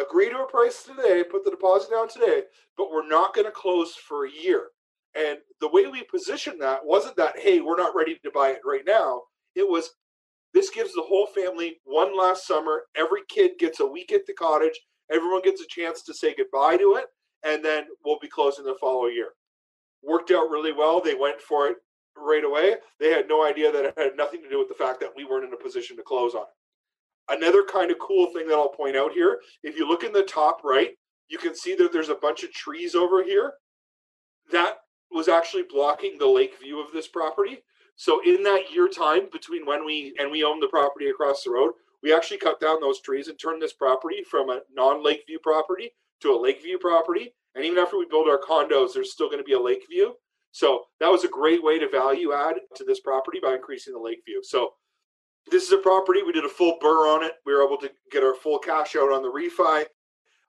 agree 0.00 0.30
to 0.30 0.38
a 0.38 0.46
price 0.50 0.82
today, 0.82 1.22
put 1.22 1.44
the 1.44 1.50
deposit 1.50 1.90
down 1.90 2.08
today, 2.08 2.42
but 2.78 2.90
we're 2.90 3.06
not 3.06 3.34
going 3.34 3.44
to 3.44 3.52
close 3.52 3.94
for 3.94 4.24
a 4.24 4.30
year. 4.30 4.68
And 5.14 5.38
the 5.60 5.68
way 5.68 5.86
we 5.86 6.02
positioned 6.04 6.60
that 6.60 6.84
wasn't 6.84 7.16
that, 7.16 7.38
hey, 7.38 7.60
we're 7.60 7.76
not 7.76 7.94
ready 7.94 8.18
to 8.24 8.30
buy 8.30 8.50
it 8.50 8.60
right 8.64 8.84
now. 8.86 9.22
It 9.54 9.68
was, 9.68 9.90
this 10.52 10.70
gives 10.70 10.92
the 10.92 11.02
whole 11.02 11.26
family 11.26 11.80
one 11.84 12.16
last 12.18 12.46
summer. 12.46 12.84
Every 12.96 13.20
kid 13.28 13.52
gets 13.58 13.80
a 13.80 13.86
week 13.86 14.12
at 14.12 14.26
the 14.26 14.32
cottage. 14.32 14.78
Everyone 15.10 15.42
gets 15.42 15.60
a 15.60 15.66
chance 15.68 16.02
to 16.02 16.14
say 16.14 16.34
goodbye 16.34 16.76
to 16.78 16.96
it. 16.96 17.06
And 17.44 17.64
then 17.64 17.84
we'll 18.04 18.18
be 18.20 18.28
closing 18.28 18.64
the 18.64 18.74
following 18.80 19.14
year. 19.14 19.30
Worked 20.02 20.30
out 20.30 20.50
really 20.50 20.72
well. 20.72 21.00
They 21.00 21.14
went 21.14 21.40
for 21.40 21.68
it 21.68 21.76
right 22.16 22.44
away. 22.44 22.76
They 22.98 23.10
had 23.10 23.28
no 23.28 23.46
idea 23.46 23.70
that 23.70 23.84
it 23.84 23.94
had 23.96 24.16
nothing 24.16 24.42
to 24.42 24.48
do 24.48 24.58
with 24.58 24.68
the 24.68 24.74
fact 24.74 25.00
that 25.00 25.12
we 25.16 25.24
weren't 25.24 25.44
in 25.44 25.52
a 25.52 25.62
position 25.62 25.96
to 25.96 26.02
close 26.02 26.34
on 26.34 26.42
it. 26.42 27.36
Another 27.36 27.64
kind 27.64 27.90
of 27.90 27.98
cool 27.98 28.26
thing 28.32 28.46
that 28.48 28.54
I'll 28.54 28.68
point 28.68 28.96
out 28.96 29.12
here 29.12 29.40
if 29.62 29.76
you 29.76 29.88
look 29.88 30.04
in 30.04 30.12
the 30.12 30.22
top 30.22 30.60
right, 30.62 30.90
you 31.28 31.38
can 31.38 31.54
see 31.54 31.74
that 31.76 31.92
there's 31.92 32.10
a 32.10 32.16
bunch 32.16 32.44
of 32.44 32.52
trees 32.52 32.94
over 32.94 33.22
here. 33.22 33.54
That 34.52 34.76
was 35.14 35.28
actually 35.28 35.62
blocking 35.62 36.18
the 36.18 36.26
lake 36.26 36.60
view 36.60 36.84
of 36.84 36.92
this 36.92 37.08
property. 37.08 37.58
So 37.96 38.20
in 38.24 38.42
that 38.42 38.72
year 38.72 38.88
time 38.88 39.28
between 39.32 39.64
when 39.64 39.86
we 39.86 40.14
and 40.18 40.30
we 40.30 40.44
owned 40.44 40.62
the 40.62 40.68
property 40.68 41.08
across 41.08 41.44
the 41.44 41.50
road, 41.50 41.72
we 42.02 42.12
actually 42.12 42.38
cut 42.38 42.60
down 42.60 42.80
those 42.80 43.00
trees 43.00 43.28
and 43.28 43.38
turned 43.38 43.62
this 43.62 43.72
property 43.72 44.22
from 44.28 44.50
a 44.50 44.60
non-lakeview 44.74 45.38
property 45.42 45.92
to 46.20 46.34
a 46.34 46.40
lakeview 46.40 46.78
property. 46.78 47.32
And 47.54 47.64
even 47.64 47.78
after 47.78 47.96
we 47.96 48.06
build 48.06 48.28
our 48.28 48.40
condos, 48.40 48.92
there's 48.92 49.12
still 49.12 49.28
going 49.28 49.38
to 49.38 49.44
be 49.44 49.52
a 49.52 49.60
lake 49.60 49.84
view. 49.88 50.14
So 50.50 50.84
that 51.00 51.10
was 51.10 51.24
a 51.24 51.28
great 51.28 51.62
way 51.62 51.78
to 51.78 51.88
value 51.88 52.32
add 52.32 52.56
to 52.76 52.84
this 52.84 53.00
property 53.00 53.38
by 53.42 53.54
increasing 53.54 53.92
the 53.92 54.00
lake 54.00 54.22
view. 54.26 54.42
So 54.44 54.70
this 55.50 55.64
is 55.64 55.72
a 55.72 55.78
property. 55.78 56.22
We 56.22 56.32
did 56.32 56.44
a 56.44 56.48
full 56.48 56.78
BRRRR 56.82 57.16
on 57.16 57.24
it. 57.24 57.32
We 57.46 57.54
were 57.54 57.64
able 57.64 57.76
to 57.78 57.90
get 58.10 58.24
our 58.24 58.34
full 58.34 58.58
cash 58.58 58.96
out 58.96 59.12
on 59.12 59.22
the 59.22 59.30
refi. 59.30 59.84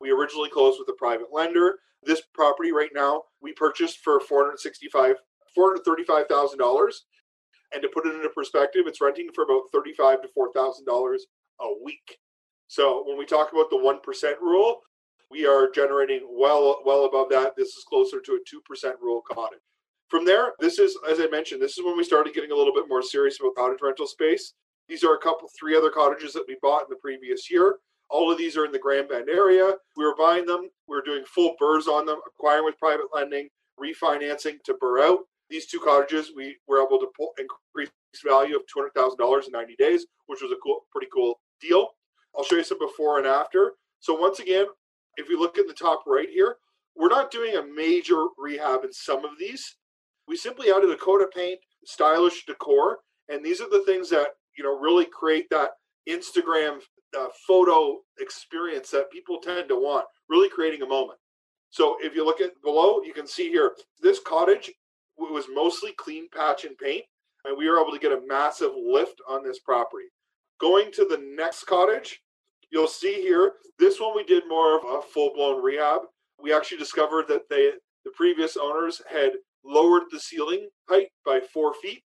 We 0.01 0.11
originally 0.11 0.49
closed 0.49 0.79
with 0.79 0.89
a 0.89 0.97
private 0.97 1.27
lender. 1.31 1.79
This 2.03 2.21
property 2.33 2.71
right 2.71 2.91
now 2.93 3.23
we 3.41 3.53
purchased 3.53 3.99
for 4.03 4.19
465 4.19 5.15
$435,000 5.57 6.91
and 7.73 7.81
to 7.81 7.89
put 7.89 8.05
it 8.05 8.15
into 8.15 8.29
perspective, 8.29 8.83
it's 8.87 9.01
renting 9.01 9.29
for 9.33 9.43
about 9.43 9.63
thirty-five 9.71 10.21
to 10.21 10.27
four 10.29 10.51
thousand 10.53 10.85
dollars 10.85 11.25
a 11.61 11.67
week. 11.83 12.17
So 12.67 13.03
when 13.05 13.17
we 13.17 13.25
talk 13.25 13.51
about 13.51 13.69
the 13.69 13.77
one 13.77 13.99
percent 14.01 14.37
rule, 14.41 14.81
we 15.31 15.45
are 15.45 15.69
generating 15.69 16.21
well 16.29 16.81
well 16.85 17.05
above 17.05 17.29
that. 17.31 17.53
This 17.57 17.69
is 17.69 17.83
closer 17.87 18.21
to 18.21 18.31
a 18.33 18.39
two 18.49 18.61
percent 18.67 18.95
rule 19.01 19.21
cottage. 19.29 19.59
From 20.09 20.25
there, 20.25 20.53
this 20.59 20.79
is 20.79 20.97
as 21.09 21.19
I 21.19 21.27
mentioned, 21.27 21.61
this 21.61 21.77
is 21.77 21.83
when 21.83 21.97
we 21.97 22.03
started 22.03 22.33
getting 22.33 22.51
a 22.51 22.55
little 22.55 22.73
bit 22.73 22.85
more 22.87 23.01
serious 23.01 23.39
about 23.39 23.55
cottage 23.55 23.79
rental 23.81 24.07
space. 24.07 24.53
These 24.87 25.03
are 25.03 25.15
a 25.15 25.19
couple, 25.19 25.49
three 25.59 25.75
other 25.75 25.89
cottages 25.89 26.33
that 26.33 26.45
we 26.47 26.57
bought 26.61 26.83
in 26.83 26.89
the 26.91 26.97
previous 26.97 27.49
year. 27.49 27.77
All 28.09 28.31
of 28.31 28.38
these 28.38 28.55
are 28.55 28.65
in 28.65 28.71
the 28.71 28.79
Grand 28.79 29.09
Bend 29.09 29.29
area. 29.29 29.74
We 29.97 30.05
were 30.05 30.15
buying 30.15 30.45
them. 30.45 30.69
We 30.88 30.95
were 30.95 31.01
doing 31.01 31.24
full 31.25 31.55
BRRRRs 31.62 31.88
on 31.88 32.05
them, 32.05 32.19
acquiring 32.27 32.65
with 32.65 32.77
private 32.77 33.07
lending, 33.13 33.50
refinancing 33.79 34.63
to 34.65 34.75
BRRRR 34.81 35.03
out 35.03 35.19
these 35.50 35.65
two 35.65 35.79
cottages, 35.79 36.31
we 36.35 36.57
were 36.67 36.81
able 36.81 37.00
to 37.00 37.07
pull, 37.15 37.33
increase 37.39 37.89
value 38.24 38.55
of 38.55 38.63
$200,000 38.75 39.45
in 39.45 39.51
90 39.51 39.75
days, 39.75 40.05
which 40.27 40.41
was 40.41 40.51
a 40.51 40.55
cool, 40.63 40.85
pretty 40.91 41.07
cool 41.13 41.39
deal. 41.62 41.89
I'll 42.35 42.43
show 42.43 42.55
you 42.55 42.63
some 42.63 42.79
before 42.79 43.17
and 43.17 43.27
after. 43.27 43.74
So 44.00 44.19
once 44.19 44.39
again, 44.39 44.65
if 45.17 45.29
you 45.29 45.39
look 45.39 45.57
at 45.57 45.67
the 45.67 45.74
top 45.74 46.03
right 46.07 46.29
here, 46.29 46.57
we're 46.95 47.09
not 47.09 47.31
doing 47.31 47.55
a 47.55 47.65
major 47.65 48.25
rehab 48.38 48.83
in 48.83 48.93
some 48.93 49.25
of 49.25 49.31
these. 49.39 49.77
We 50.27 50.38
simply 50.38 50.71
added 50.71 50.89
a 50.89 50.95
coat 50.95 51.21
of 51.21 51.31
paint, 51.31 51.59
stylish 51.85 52.45
decor, 52.45 53.00
and 53.29 53.43
these 53.45 53.62
are 53.62 53.69
the 53.69 53.83
things 53.85 54.09
that 54.09 54.29
you 54.57 54.63
know 54.63 54.79
really 54.79 55.05
create 55.05 55.50
that 55.51 55.71
Instagram 56.09 56.79
uh, 57.17 57.27
photo 57.48 58.00
experience 58.19 58.89
that 58.91 59.12
people 59.12 59.39
tend 59.39 59.67
to 59.69 59.75
want, 59.75 60.05
really 60.29 60.50
creating 60.50 60.81
a 60.81 60.88
moment. 60.88 61.19
So 61.69 61.98
if 62.00 62.15
you 62.15 62.25
look 62.25 62.41
at 62.41 62.62
below, 62.63 63.01
you 63.01 63.13
can 63.13 63.27
see 63.27 63.50
here, 63.50 63.75
this 64.01 64.19
cottage 64.19 64.72
was 65.17 65.45
mostly 65.53 65.91
clean 65.98 66.27
patch 66.29 66.65
and 66.65 66.77
paint, 66.77 67.03
and 67.43 67.57
we 67.57 67.69
were 67.69 67.79
able 67.79 67.91
to 67.91 68.00
get 68.00 68.12
a 68.12 68.25
massive 68.27 68.72
lift 68.75 69.22
on 69.27 69.43
this 69.43 69.60
property. 69.60 70.05
Going 70.60 70.91
to 70.93 71.05
the 71.05 71.22
next 71.36 71.65
cottage, 71.65 72.22
you'll 72.72 72.88
see 72.88 73.22
here, 73.22 73.53
this 73.79 74.00
one 74.00 74.15
we 74.15 74.24
did 74.24 74.43
more 74.48 74.77
of 74.77 74.84
a 74.86 75.01
full-blown 75.01 75.62
rehab. 75.62 76.01
We 76.41 76.53
actually 76.53 76.77
discovered 76.77 77.27
that 77.27 77.50
they 77.50 77.72
the 78.03 78.12
previous 78.12 78.55
owners 78.55 79.01
had 79.10 79.31
lowered 79.65 80.03
the 80.12 80.19
ceiling 80.19 80.69
height 80.88 81.07
by 81.25 81.39
four 81.51 81.74
feet. 81.81 82.03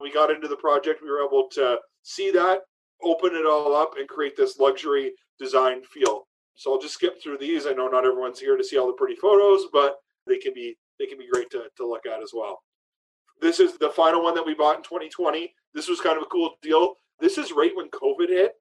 We 0.00 0.12
got 0.12 0.30
into 0.30 0.46
the 0.48 0.56
project, 0.56 1.02
we 1.02 1.10
were 1.10 1.26
able 1.26 1.48
to 1.52 1.78
see 2.02 2.30
that, 2.30 2.60
open 3.04 3.34
it 3.34 3.46
all 3.46 3.74
up, 3.74 3.92
and 3.98 4.08
create 4.08 4.36
this 4.36 4.58
luxury 4.58 5.12
design 5.38 5.82
feel. 5.82 6.26
So 6.54 6.72
I'll 6.72 6.80
just 6.80 6.94
skip 6.94 7.22
through 7.22 7.38
these. 7.38 7.66
I 7.66 7.72
know 7.72 7.88
not 7.88 8.04
everyone's 8.04 8.40
here 8.40 8.56
to 8.56 8.64
see 8.64 8.78
all 8.78 8.86
the 8.86 8.92
pretty 8.92 9.16
photos, 9.16 9.64
but 9.72 9.96
they 10.26 10.38
can 10.38 10.52
be 10.54 10.76
they 10.98 11.06
can 11.06 11.18
be 11.18 11.28
great 11.32 11.50
to, 11.50 11.64
to 11.76 11.88
look 11.88 12.04
at 12.06 12.22
as 12.22 12.32
well. 12.34 12.60
This 13.40 13.58
is 13.58 13.78
the 13.78 13.88
final 13.88 14.22
one 14.22 14.34
that 14.34 14.44
we 14.44 14.54
bought 14.54 14.76
in 14.76 14.82
2020. 14.82 15.54
This 15.72 15.88
was 15.88 16.00
kind 16.00 16.18
of 16.18 16.24
a 16.24 16.26
cool 16.26 16.56
deal. 16.62 16.94
This 17.18 17.38
is 17.38 17.52
right 17.52 17.74
when 17.74 17.88
COVID 17.88 18.28
hit. 18.28 18.52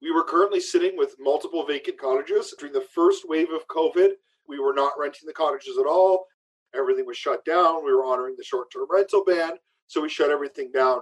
We 0.00 0.12
were 0.12 0.22
currently 0.22 0.60
sitting 0.60 0.96
with 0.96 1.16
multiple 1.18 1.66
vacant 1.66 1.98
cottages. 1.98 2.54
During 2.58 2.74
the 2.74 2.86
first 2.94 3.28
wave 3.28 3.48
of 3.50 3.66
COVID, 3.66 4.10
we 4.46 4.60
were 4.60 4.74
not 4.74 4.92
renting 4.98 5.26
the 5.26 5.32
cottages 5.32 5.78
at 5.78 5.86
all. 5.86 6.26
Everything 6.74 7.06
was 7.06 7.16
shut 7.16 7.44
down. 7.44 7.84
We 7.84 7.92
were 7.92 8.04
honoring 8.04 8.34
the 8.36 8.44
short 8.44 8.70
term 8.72 8.86
rental 8.90 9.24
ban. 9.26 9.52
So 9.86 10.00
we 10.00 10.08
shut 10.08 10.30
everything 10.30 10.70
down. 10.72 11.00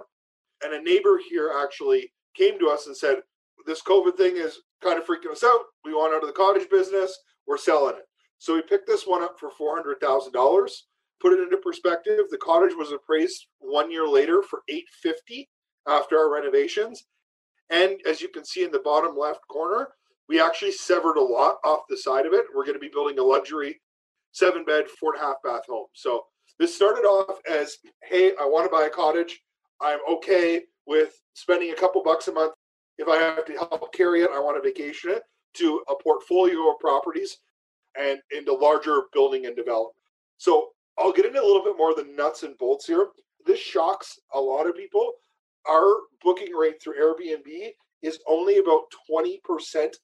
And 0.63 0.73
a 0.73 0.81
neighbor 0.81 1.19
here 1.29 1.51
actually 1.61 2.11
came 2.35 2.59
to 2.59 2.69
us 2.69 2.87
and 2.87 2.95
said, 2.95 3.17
This 3.65 3.81
COVID 3.81 4.17
thing 4.17 4.37
is 4.37 4.59
kind 4.81 4.99
of 4.99 5.05
freaking 5.05 5.31
us 5.31 5.43
out. 5.43 5.61
We 5.85 5.93
want 5.93 6.13
out 6.13 6.21
of 6.21 6.27
the 6.27 6.33
cottage 6.33 6.69
business. 6.69 7.17
We're 7.47 7.57
selling 7.57 7.95
it. 7.95 8.03
So 8.37 8.55
we 8.55 8.61
picked 8.61 8.87
this 8.87 9.05
one 9.05 9.23
up 9.23 9.37
for 9.39 9.49
$400,000. 9.49 10.69
Put 11.21 11.33
it 11.33 11.39
into 11.39 11.57
perspective, 11.57 12.25
the 12.29 12.37
cottage 12.37 12.75
was 12.77 12.91
appraised 12.91 13.47
one 13.59 13.89
year 13.89 14.05
later 14.05 14.43
for 14.43 14.61
850 14.67 15.49
after 15.87 16.17
our 16.17 16.33
renovations. 16.33 17.05
And 17.69 17.95
as 18.05 18.21
you 18.21 18.27
can 18.27 18.43
see 18.43 18.63
in 18.63 18.71
the 18.71 18.79
bottom 18.79 19.17
left 19.17 19.47
corner, 19.47 19.89
we 20.27 20.41
actually 20.41 20.73
severed 20.73 21.15
a 21.15 21.21
lot 21.21 21.55
off 21.63 21.81
the 21.89 21.97
side 21.97 22.25
of 22.25 22.33
it. 22.33 22.45
We're 22.53 22.65
going 22.65 22.75
to 22.75 22.79
be 22.79 22.89
building 22.89 23.19
a 23.19 23.23
luxury 23.23 23.79
seven 24.33 24.65
bed, 24.65 24.85
four 24.99 25.13
and 25.13 25.23
a 25.23 25.25
half 25.25 25.35
bath 25.43 25.65
home. 25.67 25.87
So 25.93 26.25
this 26.59 26.75
started 26.75 27.01
off 27.01 27.39
as, 27.49 27.77
hey, 28.03 28.31
I 28.39 28.45
want 28.45 28.65
to 28.65 28.75
buy 28.75 28.85
a 28.85 28.89
cottage. 28.89 29.39
I'm 29.81 29.99
okay 30.11 30.61
with 30.85 31.19
spending 31.33 31.71
a 31.71 31.75
couple 31.75 32.03
bucks 32.03 32.27
a 32.27 32.33
month. 32.33 32.53
If 32.97 33.07
I 33.07 33.17
have 33.17 33.45
to 33.45 33.53
help 33.53 33.93
carry 33.93 34.21
it, 34.21 34.29
I 34.31 34.39
want 34.39 34.61
to 34.61 34.67
vacation 34.67 35.11
it 35.11 35.23
to 35.55 35.81
a 35.89 35.95
portfolio 36.01 36.71
of 36.71 36.79
properties 36.79 37.37
and 37.99 38.19
into 38.35 38.53
larger 38.53 39.03
building 39.13 39.45
and 39.45 39.55
development. 39.55 39.95
So 40.37 40.69
I'll 40.97 41.11
get 41.11 41.25
into 41.25 41.41
a 41.41 41.45
little 41.45 41.63
bit 41.63 41.77
more 41.77 41.91
of 41.91 41.97
the 41.97 42.11
nuts 42.15 42.43
and 42.43 42.57
bolts 42.57 42.85
here. 42.85 43.07
This 43.45 43.59
shocks 43.59 44.19
a 44.33 44.39
lot 44.39 44.67
of 44.67 44.75
people. 44.75 45.13
Our 45.69 45.85
booking 46.23 46.53
rate 46.53 46.81
through 46.81 46.95
Airbnb 46.95 47.71
is 48.01 48.19
only 48.27 48.57
about 48.57 48.83
20% 49.09 49.39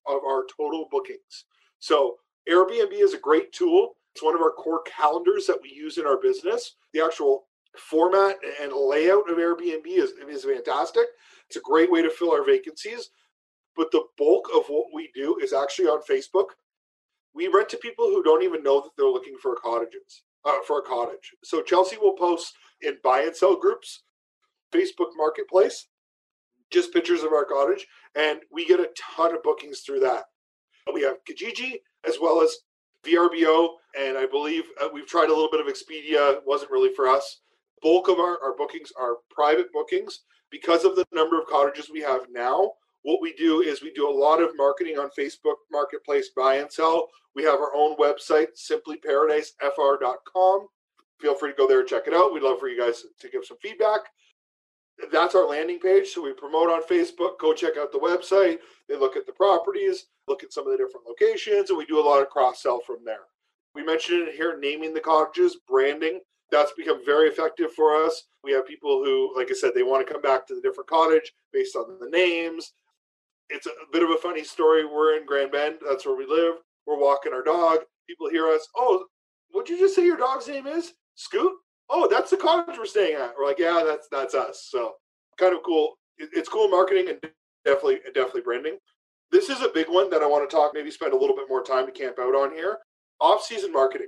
of 0.07 0.23
our 0.23 0.45
total 0.57 0.87
bookings. 0.89 1.45
So 1.79 2.15
Airbnb 2.49 2.93
is 2.93 3.13
a 3.13 3.19
great 3.19 3.51
tool. 3.51 3.95
It's 4.15 4.23
one 4.23 4.35
of 4.35 4.41
our 4.41 4.51
core 4.51 4.81
calendars 4.83 5.45
that 5.47 5.59
we 5.61 5.69
use 5.69 5.97
in 5.97 6.05
our 6.05 6.19
business. 6.19 6.75
The 6.93 7.03
actual 7.03 7.48
format 7.77 8.37
and 8.61 8.71
layout 8.73 9.29
of 9.29 9.37
Airbnb 9.37 9.85
is, 9.85 10.11
is 10.27 10.45
fantastic. 10.45 11.05
It's 11.47 11.57
a 11.57 11.61
great 11.61 11.91
way 11.91 12.01
to 12.01 12.09
fill 12.09 12.31
our 12.31 12.45
vacancies. 12.45 13.09
But 13.75 13.91
the 13.91 14.03
bulk 14.17 14.49
of 14.53 14.65
what 14.67 14.87
we 14.93 15.09
do 15.15 15.37
is 15.41 15.53
actually 15.53 15.87
on 15.87 16.01
Facebook 16.01 16.47
we 17.33 17.47
rent 17.47 17.69
to 17.69 17.77
people 17.77 18.05
who 18.05 18.23
don't 18.23 18.43
even 18.43 18.63
know 18.63 18.81
that 18.81 18.91
they're 18.97 19.05
looking 19.05 19.37
for 19.41 19.55
cottages 19.55 20.23
uh, 20.45 20.61
for 20.65 20.79
a 20.79 20.83
cottage. 20.83 21.33
So 21.43 21.61
Chelsea 21.61 21.97
will 21.97 22.15
post 22.17 22.53
in 22.81 22.97
buy 23.03 23.21
and 23.21 23.35
sell 23.35 23.55
groups, 23.55 24.03
Facebook 24.73 25.11
Marketplace, 25.15 25.87
just 26.71 26.93
pictures 26.93 27.23
of 27.23 27.33
our 27.33 27.45
cottage, 27.45 27.87
and 28.15 28.39
we 28.51 28.65
get 28.65 28.79
a 28.79 28.89
ton 29.15 29.35
of 29.35 29.43
bookings 29.43 29.81
through 29.81 30.01
that. 30.01 30.25
We 30.93 31.01
have 31.03 31.17
Kijiji 31.29 31.75
as 32.07 32.15
well 32.21 32.41
as 32.41 32.55
VRBO, 33.05 33.69
and 33.97 34.17
I 34.17 34.25
believe 34.25 34.63
uh, 34.81 34.89
we've 34.93 35.07
tried 35.07 35.29
a 35.29 35.33
little 35.33 35.49
bit 35.51 35.61
of 35.61 35.67
Expedia. 35.67 36.33
it 36.33 36.43
wasn't 36.45 36.71
really 36.71 36.93
for 36.93 37.07
us. 37.07 37.41
Bulk 37.81 38.07
of 38.07 38.19
our, 38.19 38.37
our 38.43 38.55
bookings 38.57 38.91
are 38.99 39.17
private 39.29 39.71
bookings 39.73 40.21
because 40.51 40.83
of 40.83 40.95
the 40.95 41.05
number 41.13 41.39
of 41.39 41.47
cottages 41.47 41.89
we 41.91 42.01
have 42.01 42.21
now 42.31 42.71
what 43.03 43.21
we 43.21 43.33
do 43.33 43.61
is 43.61 43.81
we 43.81 43.91
do 43.91 44.09
a 44.09 44.11
lot 44.11 44.41
of 44.41 44.57
marketing 44.57 44.97
on 44.97 45.09
Facebook 45.17 45.55
Marketplace 45.71 46.31
buy 46.35 46.55
and 46.55 46.69
sell. 46.71 47.07
We 47.35 47.43
have 47.43 47.59
our 47.59 47.75
own 47.75 47.95
website, 47.97 48.47
simplyparadisefr.com. 48.57 50.67
Feel 51.21 51.35
free 51.35 51.51
to 51.51 51.57
go 51.57 51.67
there 51.67 51.81
and 51.81 51.87
check 51.87 52.07
it 52.07 52.13
out. 52.13 52.33
We'd 52.33 52.43
love 52.43 52.59
for 52.59 52.67
you 52.67 52.79
guys 52.79 53.03
to 53.19 53.29
give 53.29 53.45
some 53.45 53.57
feedback. 53.61 54.01
That's 55.11 55.35
our 55.35 55.47
landing 55.47 55.79
page. 55.79 56.09
So 56.09 56.21
we 56.21 56.33
promote 56.33 56.69
on 56.69 56.83
Facebook. 56.83 57.39
Go 57.39 57.53
check 57.53 57.77
out 57.77 57.93
the 57.93 57.99
website. 57.99 58.57
They 58.89 58.97
look 58.97 59.15
at 59.15 59.25
the 59.25 59.31
properties, 59.31 60.07
look 60.27 60.43
at 60.43 60.51
some 60.51 60.67
of 60.67 60.71
the 60.71 60.77
different 60.77 61.07
locations, 61.07 61.69
and 61.69 61.77
we 61.77 61.85
do 61.85 61.99
a 61.99 62.07
lot 62.07 62.21
of 62.21 62.29
cross 62.29 62.61
sell 62.61 62.81
from 62.81 63.05
there. 63.05 63.27
We 63.75 63.83
mentioned 63.83 64.27
it 64.27 64.35
here 64.35 64.57
naming 64.59 64.93
the 64.93 64.99
cottages, 64.99 65.55
branding. 65.67 66.19
That's 66.51 66.71
become 66.73 67.05
very 67.05 67.29
effective 67.29 67.71
for 67.73 67.95
us. 67.95 68.23
We 68.43 68.51
have 68.53 68.67
people 68.67 69.03
who, 69.03 69.33
like 69.37 69.49
I 69.51 69.53
said, 69.53 69.71
they 69.75 69.83
want 69.83 70.05
to 70.05 70.11
come 70.11 70.21
back 70.21 70.47
to 70.47 70.55
the 70.55 70.61
different 70.61 70.89
cottage 70.89 71.31
based 71.53 71.75
on 71.75 71.97
the 71.99 72.09
names 72.09 72.73
it's 73.49 73.65
a 73.65 73.71
bit 73.91 74.03
of 74.03 74.11
a 74.11 74.17
funny 74.17 74.43
story. 74.43 74.85
We're 74.85 75.17
in 75.17 75.25
Grand 75.25 75.51
Bend. 75.51 75.77
That's 75.87 76.05
where 76.05 76.15
we 76.15 76.25
live. 76.25 76.55
We're 76.85 76.99
walking 76.99 77.33
our 77.33 77.43
dog. 77.43 77.79
People 78.07 78.29
hear 78.29 78.47
us. 78.47 78.67
Oh, 78.75 79.05
what'd 79.51 79.69
you 79.69 79.77
just 79.77 79.95
say 79.95 80.05
your 80.05 80.17
dog's 80.17 80.47
name 80.47 80.67
is? 80.67 80.93
Scoot? 81.15 81.53
Oh, 81.89 82.07
that's 82.07 82.29
the 82.29 82.37
cottage 82.37 82.77
we're 82.77 82.85
staying 82.85 83.15
at. 83.15 83.33
We're 83.37 83.47
like, 83.47 83.59
yeah, 83.59 83.83
that's 83.85 84.07
that's 84.11 84.35
us. 84.35 84.67
So 84.69 84.93
kind 85.37 85.55
of 85.55 85.63
cool. 85.63 85.95
it's 86.17 86.49
cool 86.49 86.69
marketing 86.69 87.09
and 87.09 87.19
definitely 87.65 87.99
definitely 88.13 88.41
branding. 88.41 88.77
This 89.31 89.49
is 89.49 89.61
a 89.61 89.69
big 89.69 89.87
one 89.89 90.09
that 90.09 90.21
I 90.21 90.27
want 90.27 90.49
to 90.49 90.55
talk. 90.55 90.71
Maybe 90.73 90.91
spend 90.91 91.13
a 91.13 91.17
little 91.17 91.35
bit 91.35 91.49
more 91.49 91.63
time 91.63 91.85
to 91.85 91.91
camp 91.91 92.17
out 92.19 92.35
on 92.35 92.51
here. 92.51 92.77
Off-season 93.19 93.71
marketing. 93.71 94.07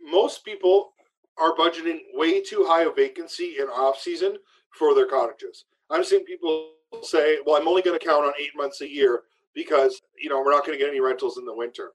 Most 0.00 0.44
people 0.44 0.92
are 1.40 1.54
budgeting 1.56 2.00
way 2.14 2.42
too 2.42 2.64
high 2.68 2.82
a 2.82 2.92
vacancy 2.92 3.56
in 3.60 3.66
off-season 3.68 4.36
for 4.78 4.94
their 4.94 5.06
cottages. 5.06 5.64
I'm 5.90 6.04
seeing 6.04 6.24
people 6.24 6.72
say, 7.02 7.38
well, 7.44 7.56
I'm 7.56 7.68
only 7.68 7.82
going 7.82 7.98
to 7.98 8.04
count 8.04 8.24
on 8.24 8.32
eight 8.38 8.50
months 8.56 8.80
a 8.80 8.88
year 8.88 9.22
because, 9.54 10.00
you 10.18 10.28
know, 10.28 10.40
we're 10.40 10.52
not 10.52 10.66
going 10.66 10.78
to 10.78 10.84
get 10.84 10.90
any 10.90 11.00
rentals 11.00 11.38
in 11.38 11.44
the 11.44 11.54
winter. 11.54 11.92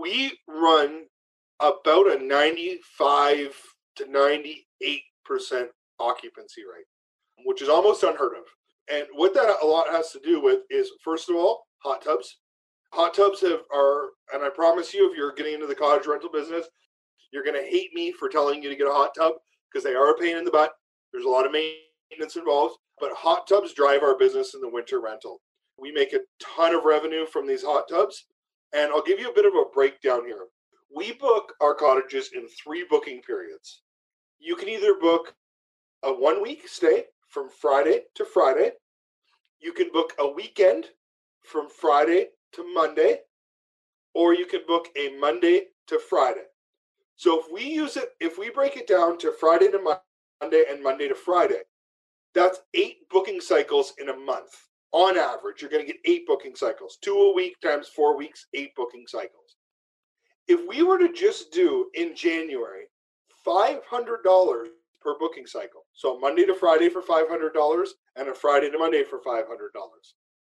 We 0.00 0.38
run 0.46 1.06
about 1.58 2.12
a 2.12 2.24
95 2.24 3.56
to 3.96 4.04
98% 4.04 5.68
occupancy 5.98 6.62
rate. 6.62 6.86
which 7.44 7.62
is 7.62 7.68
almost 7.68 8.02
unheard 8.02 8.32
of. 8.36 8.44
And 8.92 9.06
what 9.14 9.34
that 9.34 9.56
a 9.62 9.66
lot 9.66 9.88
has 9.88 10.10
to 10.12 10.20
do 10.20 10.40
with 10.40 10.60
is, 10.70 10.90
first 11.04 11.30
of 11.30 11.36
all, 11.36 11.66
hot 11.78 12.02
tubs. 12.02 12.38
Hot 12.92 13.14
tubs 13.14 13.40
have 13.40 13.60
are, 13.72 14.10
and 14.34 14.42
I 14.42 14.48
promise 14.48 14.92
you, 14.92 15.10
if 15.10 15.16
you're 15.16 15.32
getting 15.32 15.54
into 15.54 15.66
the 15.66 15.74
cottage 15.74 16.06
rental 16.06 16.30
business, 16.30 16.66
you're 17.32 17.44
going 17.44 17.60
to 17.60 17.70
hate 17.70 17.92
me 17.94 18.12
for 18.12 18.28
telling 18.28 18.62
you 18.62 18.68
to 18.68 18.76
get 18.76 18.86
a 18.86 18.92
hot 18.92 19.14
tub 19.16 19.34
because 19.70 19.84
they 19.84 19.94
are 19.94 20.10
a 20.10 20.18
pain 20.18 20.36
in 20.36 20.44
the 20.44 20.50
butt. 20.50 20.72
There's 21.12 21.24
a 21.24 21.28
lot 21.28 21.46
of 21.46 21.52
maintenance 21.52 22.36
involved, 22.36 22.76
but 22.98 23.12
hot 23.12 23.46
tubs 23.46 23.74
drive 23.74 24.02
our 24.02 24.18
business 24.18 24.54
in 24.54 24.60
the 24.60 24.68
winter 24.68 25.00
rental. 25.00 25.40
We 25.78 25.92
make 25.92 26.12
a 26.12 26.20
ton 26.40 26.74
of 26.74 26.84
revenue 26.84 27.26
from 27.26 27.46
these 27.46 27.62
hot 27.62 27.84
tubs. 27.88 28.26
And 28.72 28.92
I'll 28.92 29.02
give 29.02 29.18
you 29.18 29.30
a 29.30 29.34
bit 29.34 29.46
of 29.46 29.54
a 29.54 29.64
breakdown 29.74 30.24
here. 30.24 30.46
We 30.94 31.12
book 31.12 31.54
our 31.60 31.74
cottages 31.74 32.30
in 32.34 32.46
three 32.48 32.84
booking 32.88 33.22
periods. 33.22 33.82
You 34.38 34.56
can 34.56 34.68
either 34.68 34.94
book 35.00 35.34
a 36.02 36.12
one 36.12 36.42
week 36.42 36.68
stay 36.68 37.04
from 37.28 37.48
Friday 37.48 38.02
to 38.16 38.24
Friday, 38.24 38.72
you 39.60 39.72
can 39.72 39.90
book 39.92 40.14
a 40.18 40.26
weekend 40.26 40.86
from 41.44 41.68
Friday 41.68 42.28
to 42.52 42.74
Monday, 42.74 43.20
or 44.14 44.34
you 44.34 44.46
can 44.46 44.62
book 44.66 44.88
a 44.96 45.16
Monday 45.18 45.66
to 45.86 45.98
Friday. 45.98 46.44
So 47.20 47.38
if 47.38 47.52
we 47.52 47.64
use 47.64 47.98
it, 47.98 48.12
if 48.18 48.38
we 48.38 48.48
break 48.48 48.78
it 48.78 48.86
down 48.86 49.18
to 49.18 49.30
Friday 49.30 49.70
to 49.72 49.78
Monday 49.78 50.64
and 50.70 50.82
Monday 50.82 51.06
to 51.06 51.14
Friday, 51.14 51.60
that's 52.34 52.60
eight 52.72 53.06
booking 53.10 53.42
cycles 53.42 53.92
in 54.00 54.08
a 54.08 54.16
month. 54.16 54.56
On 54.92 55.18
average, 55.18 55.60
you're 55.60 55.70
going 55.70 55.86
to 55.86 55.92
get 55.92 56.00
eight 56.06 56.26
booking 56.26 56.56
cycles, 56.56 56.96
two 57.02 57.14
a 57.14 57.34
week 57.34 57.60
times 57.60 57.88
four 57.88 58.16
weeks, 58.16 58.46
eight 58.54 58.74
booking 58.74 59.04
cycles. 59.06 59.56
If 60.48 60.66
we 60.66 60.82
were 60.82 60.96
to 60.96 61.12
just 61.12 61.52
do 61.52 61.90
in 61.92 62.16
January 62.16 62.84
$500 63.46 63.82
per 65.02 65.18
booking 65.18 65.46
cycle, 65.46 65.84
so 65.92 66.18
Monday 66.18 66.46
to 66.46 66.54
Friday 66.54 66.88
for 66.88 67.02
$500 67.02 67.86
and 68.16 68.28
a 68.30 68.34
Friday 68.34 68.70
to 68.70 68.78
Monday 68.78 69.04
for 69.04 69.20
$500, 69.20 69.42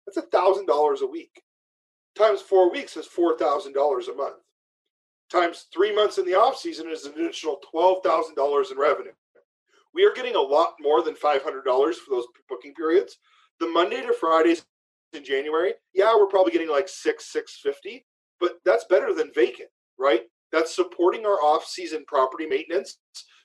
that's 0.05 0.19
$1,000 0.19 1.01
a 1.01 1.07
week. 1.07 1.41
Times 2.15 2.41
four 2.43 2.71
weeks 2.71 2.95
is 2.95 3.07
$4,000 3.07 3.73
a 3.73 4.15
month 4.15 4.43
times 5.29 5.67
three 5.73 5.93
months 5.93 6.17
in 6.17 6.25
the 6.25 6.35
off 6.35 6.57
season 6.57 6.89
is 6.89 7.05
an 7.05 7.13
additional 7.13 7.59
$12,000 7.73 8.71
in 8.71 8.77
revenue. 8.77 9.11
We 9.93 10.05
are 10.05 10.13
getting 10.13 10.35
a 10.35 10.41
lot 10.41 10.73
more 10.79 11.01
than 11.01 11.15
$500 11.15 11.41
for 11.41 12.09
those 12.09 12.25
booking 12.47 12.73
periods. 12.73 13.17
The 13.59 13.67
Monday 13.67 14.01
to 14.01 14.13
Fridays 14.13 14.65
in 15.13 15.23
January, 15.23 15.73
yeah, 15.93 16.15
we're 16.15 16.27
probably 16.27 16.51
getting 16.51 16.69
like 16.69 16.87
six, 16.87 17.31
650, 17.31 18.05
but 18.39 18.59
that's 18.65 18.85
better 18.85 19.13
than 19.13 19.31
vacant, 19.33 19.69
right? 19.97 20.23
That's 20.51 20.75
supporting 20.75 21.25
our 21.25 21.41
off-season 21.41 22.05
property 22.07 22.45
maintenance. 22.45 22.97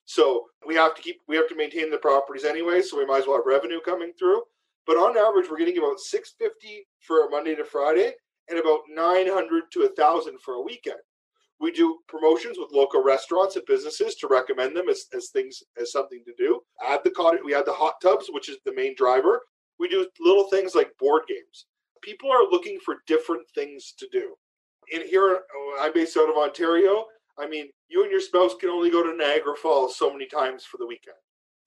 So 0.05 0.45
we 0.67 0.75
have 0.75 0.95
to 0.95 1.03
keep, 1.03 1.21
we 1.29 1.37
have 1.37 1.49
to 1.49 1.57
maintain 1.57 1.91
the 1.91 1.99
properties 1.99 2.45
anyway, 2.45 2.83
so 2.83 2.99
we 2.99 3.07
might 3.07 3.21
as 3.21 3.27
well 3.27 3.37
have 3.37 3.47
revenue 3.47 3.81
coming 3.81 4.13
through. 4.19 4.43
But 4.87 4.97
on 4.97 5.17
average, 5.17 5.51
we're 5.51 5.59
getting 5.59 5.79
about 5.79 5.99
650 5.99 6.87
for 7.01 7.27
a 7.27 7.31
Monday 7.31 7.55
to 7.55 7.65
Friday 7.65 8.13
and 8.49 8.59
about 8.59 8.81
900 8.91 9.65
to 9.73 9.81
a 9.81 9.87
1,000 9.87 10.39
for 10.41 10.55
a 10.55 10.63
weekend. 10.63 10.99
We 11.65 11.73
do 11.73 12.01
promotions 12.09 12.59
with 12.59 12.73
local 12.73 13.03
restaurants 13.03 13.57
and 13.57 13.65
businesses 13.65 14.17
to 14.17 14.29
recommend 14.29 14.77
them 14.77 14.91
as, 14.91 15.07
as 15.17 15.31
things 15.31 15.63
as 15.81 15.93
something 15.93 16.23
to 16.27 16.35
do. 16.37 16.61
Add 16.87 17.01
the 17.05 17.11
cottage, 17.11 17.41
we 17.43 17.55
add 17.55 17.65
the 17.65 17.73
hot 17.73 17.95
tubs, 18.03 18.27
which 18.29 18.51
is 18.51 18.59
the 18.67 18.75
main 18.75 18.95
driver. 18.99 19.41
We 19.79 19.89
do 19.89 20.07
little 20.21 20.51
things 20.51 20.75
like 20.75 20.91
board 21.01 21.23
games. 21.27 21.65
People 22.03 22.31
are 22.31 22.51
looking 22.51 22.79
for 22.85 22.97
different 23.07 23.45
things 23.55 23.95
to 23.99 24.07
do. 24.13 24.35
In 24.93 25.09
here, 25.09 25.37
uh, 25.37 25.83
I'm 25.83 25.95
based 25.95 26.19
out 26.19 26.29
of 26.29 26.37
Ontario. 26.37 27.07
I 27.39 27.49
mean, 27.49 27.71
you 27.89 28.03
and 28.03 28.13
your 28.13 28.21
spouse 28.21 28.55
can 28.61 28.69
only 28.69 28.91
go 28.91 29.03
to 29.03 29.17
Niagara 29.17 29.57
Falls 29.57 29.97
so 29.97 30.13
many 30.13 30.27
times 30.27 30.67
for 30.67 30.77
the 30.77 30.87
weekend. 30.87 31.17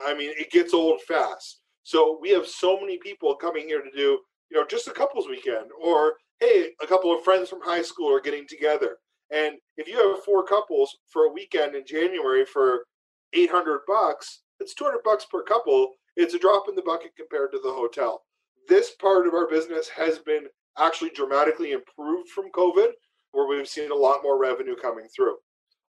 I 0.06 0.14
mean, 0.14 0.32
it 0.38 0.52
gets 0.52 0.76
old 0.76 1.02
fast. 1.08 1.62
So 1.82 2.20
we 2.22 2.30
have 2.30 2.46
so 2.46 2.80
many 2.80 3.00
people 3.00 3.34
coming 3.34 3.68
here 3.68 3.82
to 3.82 3.90
do, 3.98 4.20
you 4.52 4.60
know, 4.60 4.66
just 4.70 4.88
a 4.88 4.92
couples 4.92 5.28
weekend, 5.28 5.72
or 5.84 6.18
hey, 6.40 6.68
a 6.84 6.86
couple 6.86 7.12
of 7.12 7.24
friends 7.24 7.50
from 7.50 7.62
high 7.64 7.82
school 7.82 8.14
are 8.14 8.22
getting 8.22 8.46
together. 8.48 8.98
And 9.32 9.58
if 9.76 9.88
you 9.88 9.98
have 9.98 10.24
four 10.24 10.44
couples 10.44 10.98
for 11.08 11.24
a 11.24 11.32
weekend 11.32 11.76
in 11.76 11.86
January 11.86 12.46
for 12.46 12.86
800 13.34 13.82
bucks, 13.88 14.42
it's 14.60 14.74
200 14.74 15.04
bucks 15.04 15.26
per 15.26 15.44
couple. 15.44 15.94
It's 16.16 16.34
a 16.34 16.40
drop 16.40 16.70
in 16.70 16.76
the 16.76 16.82
bucket 16.82 17.12
compared 17.18 17.52
to 17.52 17.60
the 17.60 17.72
hotel. 17.72 18.24
This 18.68 18.92
part 18.92 19.28
of 19.28 19.34
our 19.34 19.48
business 19.48 19.90
has 19.90 20.20
been 20.20 20.48
actually 20.78 21.12
dramatically 21.12 21.72
improved 21.72 22.30
from 22.30 22.52
COVID, 22.52 22.90
where 23.32 23.48
we've 23.48 23.68
seen 23.68 23.92
a 23.92 23.96
lot 23.96 24.24
more 24.24 24.40
revenue 24.40 24.76
coming 24.76 25.08
through. 25.16 25.36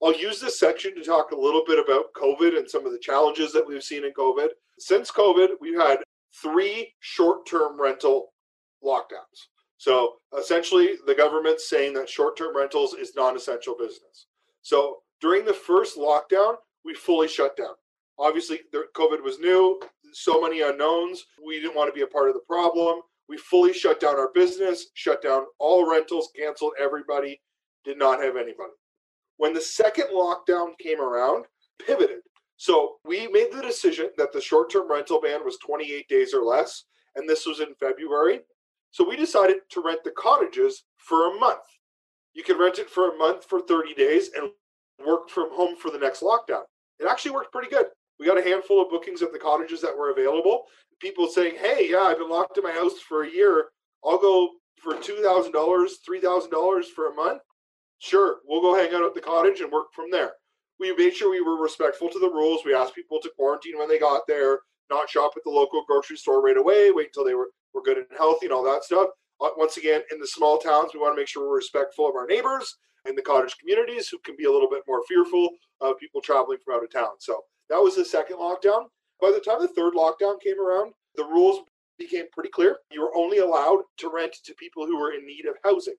I'll 0.03 0.17
use 0.17 0.39
this 0.39 0.59
section 0.59 0.95
to 0.95 1.03
talk 1.03 1.31
a 1.31 1.39
little 1.39 1.63
bit 1.65 1.79
about 1.79 2.13
COVID 2.15 2.57
and 2.57 2.69
some 2.69 2.85
of 2.85 2.91
the 2.91 2.99
challenges 2.99 3.51
that 3.53 3.67
we've 3.67 3.83
seen 3.83 4.05
in 4.05 4.13
COVID. 4.13 4.49
Since 4.77 5.11
COVID, 5.11 5.49
we've 5.59 5.79
had 5.79 5.99
three 6.41 6.93
short 6.99 7.47
term 7.47 7.81
rental 7.81 8.33
lockdowns. 8.83 9.47
So 9.77 10.15
essentially, 10.37 10.95
the 11.05 11.15
government's 11.15 11.69
saying 11.69 11.93
that 11.93 12.09
short 12.09 12.37
term 12.37 12.55
rentals 12.55 12.93
is 12.93 13.15
non 13.15 13.35
essential 13.35 13.75
business. 13.77 14.27
So 14.61 14.97
during 15.21 15.45
the 15.45 15.53
first 15.53 15.97
lockdown, 15.97 16.55
we 16.83 16.93
fully 16.93 17.27
shut 17.27 17.55
down. 17.55 17.75
Obviously, 18.19 18.61
COVID 18.95 19.23
was 19.23 19.39
new, 19.39 19.79
so 20.11 20.41
many 20.41 20.61
unknowns. 20.61 21.25
We 21.45 21.59
didn't 21.59 21.75
want 21.75 21.89
to 21.89 21.95
be 21.95 22.01
a 22.01 22.07
part 22.07 22.29
of 22.29 22.33
the 22.33 22.41
problem. 22.47 23.01
We 23.29 23.37
fully 23.37 23.73
shut 23.73 23.99
down 23.99 24.15
our 24.15 24.31
business, 24.33 24.87
shut 24.93 25.21
down 25.21 25.45
all 25.59 25.89
rentals, 25.89 26.29
canceled 26.35 26.73
everybody, 26.79 27.41
did 27.83 27.97
not 27.99 28.23
have 28.23 28.35
anybody. 28.35 28.71
When 29.37 29.53
the 29.53 29.61
second 29.61 30.07
lockdown 30.13 30.77
came 30.79 30.99
around, 30.99 31.45
pivoted. 31.85 32.21
So 32.55 32.95
we 33.05 33.27
made 33.27 33.51
the 33.51 33.61
decision 33.61 34.09
that 34.17 34.33
the 34.33 34.41
short 34.41 34.71
term 34.71 34.89
rental 34.89 35.21
ban 35.21 35.45
was 35.45 35.57
28 35.57 36.07
days 36.07 36.33
or 36.33 36.43
less. 36.43 36.85
And 37.15 37.29
this 37.29 37.45
was 37.45 37.59
in 37.59 37.75
February. 37.79 38.41
So 38.91 39.07
we 39.07 39.15
decided 39.15 39.57
to 39.71 39.81
rent 39.81 40.03
the 40.03 40.11
cottages 40.11 40.83
for 40.97 41.35
a 41.35 41.39
month. 41.39 41.63
You 42.33 42.43
can 42.43 42.59
rent 42.59 42.79
it 42.79 42.89
for 42.89 43.13
a 43.13 43.17
month 43.17 43.45
for 43.45 43.61
30 43.61 43.93
days 43.93 44.29
and 44.35 44.49
work 45.05 45.29
from 45.29 45.49
home 45.51 45.75
for 45.75 45.91
the 45.91 45.97
next 45.97 46.21
lockdown. 46.21 46.63
It 46.99 47.07
actually 47.09 47.31
worked 47.31 47.51
pretty 47.51 47.69
good. 47.69 47.87
We 48.19 48.25
got 48.25 48.39
a 48.39 48.43
handful 48.43 48.81
of 48.81 48.89
bookings 48.89 49.21
at 49.21 49.31
the 49.31 49.39
cottages 49.39 49.81
that 49.81 49.95
were 49.95 50.11
available. 50.11 50.63
People 50.99 51.27
saying, 51.27 51.55
hey, 51.59 51.87
yeah, 51.89 52.01
I've 52.01 52.17
been 52.17 52.29
locked 52.29 52.57
in 52.57 52.63
my 52.63 52.71
house 52.71 52.99
for 53.07 53.23
a 53.23 53.29
year. 53.29 53.65
I'll 54.03 54.17
go 54.17 54.49
for 54.81 54.93
$2,000, 54.93 55.51
$3,000 55.51 56.85
for 56.85 57.11
a 57.11 57.13
month. 57.13 57.41
Sure, 57.99 58.37
we'll 58.45 58.61
go 58.61 58.75
hang 58.75 58.93
out 58.93 59.05
at 59.05 59.13
the 59.13 59.21
cottage 59.21 59.59
and 59.61 59.71
work 59.71 59.87
from 59.93 60.09
there. 60.11 60.33
We 60.79 60.95
made 60.95 61.15
sure 61.15 61.31
we 61.31 61.41
were 61.41 61.61
respectful 61.61 62.09
to 62.09 62.19
the 62.19 62.29
rules. 62.29 62.61
We 62.63 62.75
asked 62.75 62.95
people 62.95 63.19
to 63.21 63.31
quarantine 63.35 63.77
when 63.77 63.89
they 63.89 63.99
got 63.99 64.27
there, 64.27 64.59
not 64.89 65.09
shop 65.09 65.33
at 65.35 65.43
the 65.43 65.49
local 65.49 65.83
grocery 65.87 66.17
store 66.17 66.41
right 66.41 66.57
away, 66.57 66.91
wait 66.91 67.07
until 67.07 67.25
they 67.25 67.33
were 67.33 67.49
we're 67.73 67.81
good 67.81 67.97
and 67.97 68.07
healthy 68.17 68.47
and 68.47 68.53
all 68.53 68.63
that 68.63 68.83
stuff. 68.83 69.09
Uh, 69.39 69.49
once 69.57 69.77
again, 69.77 70.01
in 70.11 70.19
the 70.19 70.27
small 70.27 70.57
towns, 70.57 70.91
we 70.93 70.99
want 70.99 71.15
to 71.15 71.21
make 71.21 71.27
sure 71.27 71.47
we're 71.47 71.57
respectful 71.57 72.09
of 72.09 72.15
our 72.15 72.25
neighbors 72.25 72.77
and 73.05 73.17
the 73.17 73.21
cottage 73.21 73.55
communities 73.57 74.09
who 74.09 74.17
can 74.19 74.35
be 74.37 74.45
a 74.45 74.51
little 74.51 74.69
bit 74.69 74.83
more 74.87 75.03
fearful 75.07 75.49
of 75.81 75.97
people 75.99 76.21
traveling 76.21 76.57
from 76.63 76.75
out 76.75 76.83
of 76.83 76.91
town. 76.91 77.11
So 77.19 77.41
that 77.69 77.77
was 77.81 77.95
the 77.95 78.05
second 78.05 78.37
lockdown. 78.37 78.85
By 79.21 79.31
the 79.31 79.39
time 79.39 79.61
the 79.61 79.67
third 79.67 79.93
lockdown 79.93 80.41
came 80.41 80.59
around, 80.59 80.93
the 81.15 81.23
rules 81.23 81.61
became 81.97 82.25
pretty 82.31 82.49
clear. 82.49 82.77
You 82.91 83.01
were 83.01 83.15
only 83.15 83.39
allowed 83.39 83.81
to 83.97 84.11
rent 84.13 84.35
to 84.43 84.53
people 84.55 84.85
who 84.85 84.99
were 84.99 85.13
in 85.13 85.25
need 85.25 85.45
of 85.45 85.55
housing. 85.63 85.95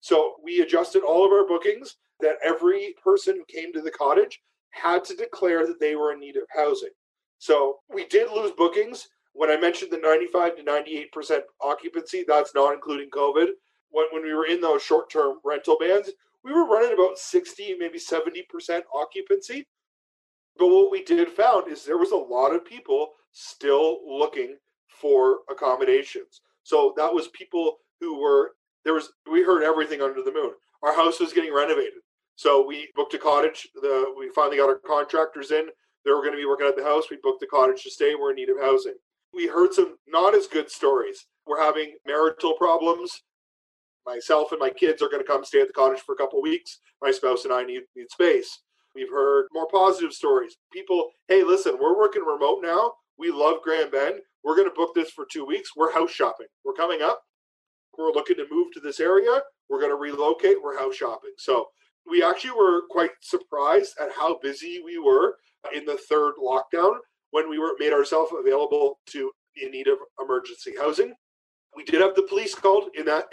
So 0.00 0.34
we 0.42 0.60
adjusted 0.60 1.02
all 1.02 1.24
of 1.24 1.32
our 1.32 1.46
bookings 1.46 1.96
that 2.20 2.36
every 2.44 2.94
person 3.02 3.36
who 3.36 3.44
came 3.60 3.72
to 3.72 3.80
the 3.80 3.90
cottage 3.90 4.40
had 4.70 5.04
to 5.04 5.16
declare 5.16 5.66
that 5.66 5.80
they 5.80 5.96
were 5.96 6.12
in 6.12 6.20
need 6.20 6.36
of 6.36 6.44
housing. 6.54 6.90
So 7.38 7.78
we 7.92 8.06
did 8.06 8.30
lose 8.30 8.52
bookings 8.52 9.08
when 9.32 9.50
I 9.50 9.56
mentioned 9.56 9.92
the 9.92 9.98
95 9.98 10.56
to 10.56 10.62
98% 10.62 11.40
occupancy, 11.62 12.24
that's 12.26 12.54
not 12.54 12.74
including 12.74 13.10
COVID. 13.10 13.48
When, 13.90 14.06
when 14.12 14.22
we 14.22 14.34
were 14.34 14.46
in 14.46 14.60
those 14.60 14.82
short 14.82 15.10
term 15.10 15.38
rental 15.44 15.76
bans, 15.80 16.10
we 16.44 16.52
were 16.52 16.66
running 16.66 16.92
about 16.92 17.18
60, 17.18 17.76
maybe 17.78 17.98
70% 17.98 18.82
occupancy. 18.94 19.66
But 20.58 20.68
what 20.68 20.90
we 20.90 21.04
did 21.04 21.28
found 21.28 21.70
is 21.70 21.84
there 21.84 21.98
was 21.98 22.10
a 22.10 22.16
lot 22.16 22.54
of 22.54 22.64
people 22.64 23.10
still 23.32 24.00
looking 24.06 24.56
for 24.88 25.38
accommodations. 25.50 26.40
So 26.64 26.92
that 26.96 27.12
was 27.12 27.28
people 27.28 27.76
who 28.00 28.20
were 28.20 28.52
there 28.84 28.94
was 28.94 29.12
we 29.30 29.42
heard 29.42 29.62
everything 29.62 30.00
under 30.00 30.22
the 30.22 30.32
moon. 30.32 30.52
Our 30.82 30.94
house 30.94 31.20
was 31.20 31.32
getting 31.32 31.54
renovated. 31.54 32.00
So 32.36 32.64
we 32.66 32.88
booked 32.94 33.14
a 33.14 33.18
cottage. 33.18 33.68
The 33.74 34.12
we 34.18 34.30
finally 34.34 34.56
got 34.56 34.68
our 34.68 34.78
contractors 34.78 35.50
in. 35.50 35.68
They 36.04 36.10
were 36.10 36.22
going 36.22 36.32
to 36.32 36.38
be 36.38 36.46
working 36.46 36.66
at 36.66 36.76
the 36.76 36.84
house. 36.84 37.04
We 37.10 37.18
booked 37.22 37.40
the 37.40 37.46
cottage 37.46 37.82
to 37.84 37.90
stay. 37.90 38.14
We're 38.14 38.30
in 38.30 38.36
need 38.36 38.48
of 38.48 38.60
housing 38.60 38.94
we 39.34 39.46
heard 39.46 39.72
some 39.72 39.96
not 40.06 40.34
as 40.34 40.46
good 40.46 40.70
stories. 40.70 41.26
We're 41.46 41.62
having 41.62 41.96
marital 42.06 42.54
problems. 42.54 43.22
Myself 44.06 44.52
and 44.52 44.60
my 44.60 44.70
kids 44.70 45.02
are 45.02 45.08
going 45.08 45.22
to 45.22 45.26
come 45.26 45.44
stay 45.44 45.60
at 45.60 45.66
the 45.66 45.72
cottage 45.72 46.00
for 46.00 46.14
a 46.14 46.16
couple 46.16 46.40
weeks. 46.40 46.78
My 47.02 47.10
spouse 47.10 47.44
and 47.44 47.52
I 47.52 47.62
need, 47.64 47.82
need 47.94 48.10
space. 48.10 48.62
We've 48.94 49.10
heard 49.10 49.46
more 49.52 49.68
positive 49.68 50.12
stories. 50.12 50.56
People, 50.72 51.10
hey, 51.28 51.44
listen, 51.44 51.76
we're 51.80 51.96
working 51.96 52.22
remote 52.24 52.60
now. 52.62 52.92
We 53.18 53.30
love 53.30 53.56
Grand 53.62 53.90
Bend. 53.90 54.20
We're 54.44 54.56
going 54.56 54.68
to 54.68 54.74
book 54.74 54.94
this 54.94 55.10
for 55.10 55.26
two 55.30 55.44
weeks. 55.44 55.70
We're 55.76 55.92
house 55.92 56.10
shopping. 56.10 56.46
We're 56.64 56.72
coming 56.74 57.02
up. 57.02 57.20
We're 57.96 58.12
looking 58.12 58.36
to 58.36 58.46
move 58.50 58.68
to 58.74 58.80
this 58.80 59.00
area. 59.00 59.40
We're 59.68 59.80
going 59.80 59.92
to 59.92 59.96
relocate. 59.96 60.56
We're 60.62 60.78
house 60.78 60.96
shopping. 60.96 61.32
So 61.36 61.66
we 62.08 62.22
actually 62.22 62.52
were 62.52 62.82
quite 62.90 63.10
surprised 63.20 63.94
at 64.00 64.12
how 64.12 64.38
busy 64.38 64.80
we 64.84 64.98
were 64.98 65.34
in 65.74 65.84
the 65.84 65.98
third 66.08 66.34
lockdown 66.42 66.92
when 67.30 67.48
we 67.48 67.58
were 67.58 67.74
made 67.78 67.92
ourselves 67.92 68.32
available 68.38 68.98
to 69.06 69.30
in 69.62 69.70
need 69.70 69.88
of 69.88 69.98
emergency 70.22 70.74
housing. 70.78 71.14
We 71.76 71.84
did 71.84 72.00
have 72.00 72.14
the 72.14 72.22
police 72.22 72.54
called 72.54 72.90
in 72.96 73.04
that 73.06 73.26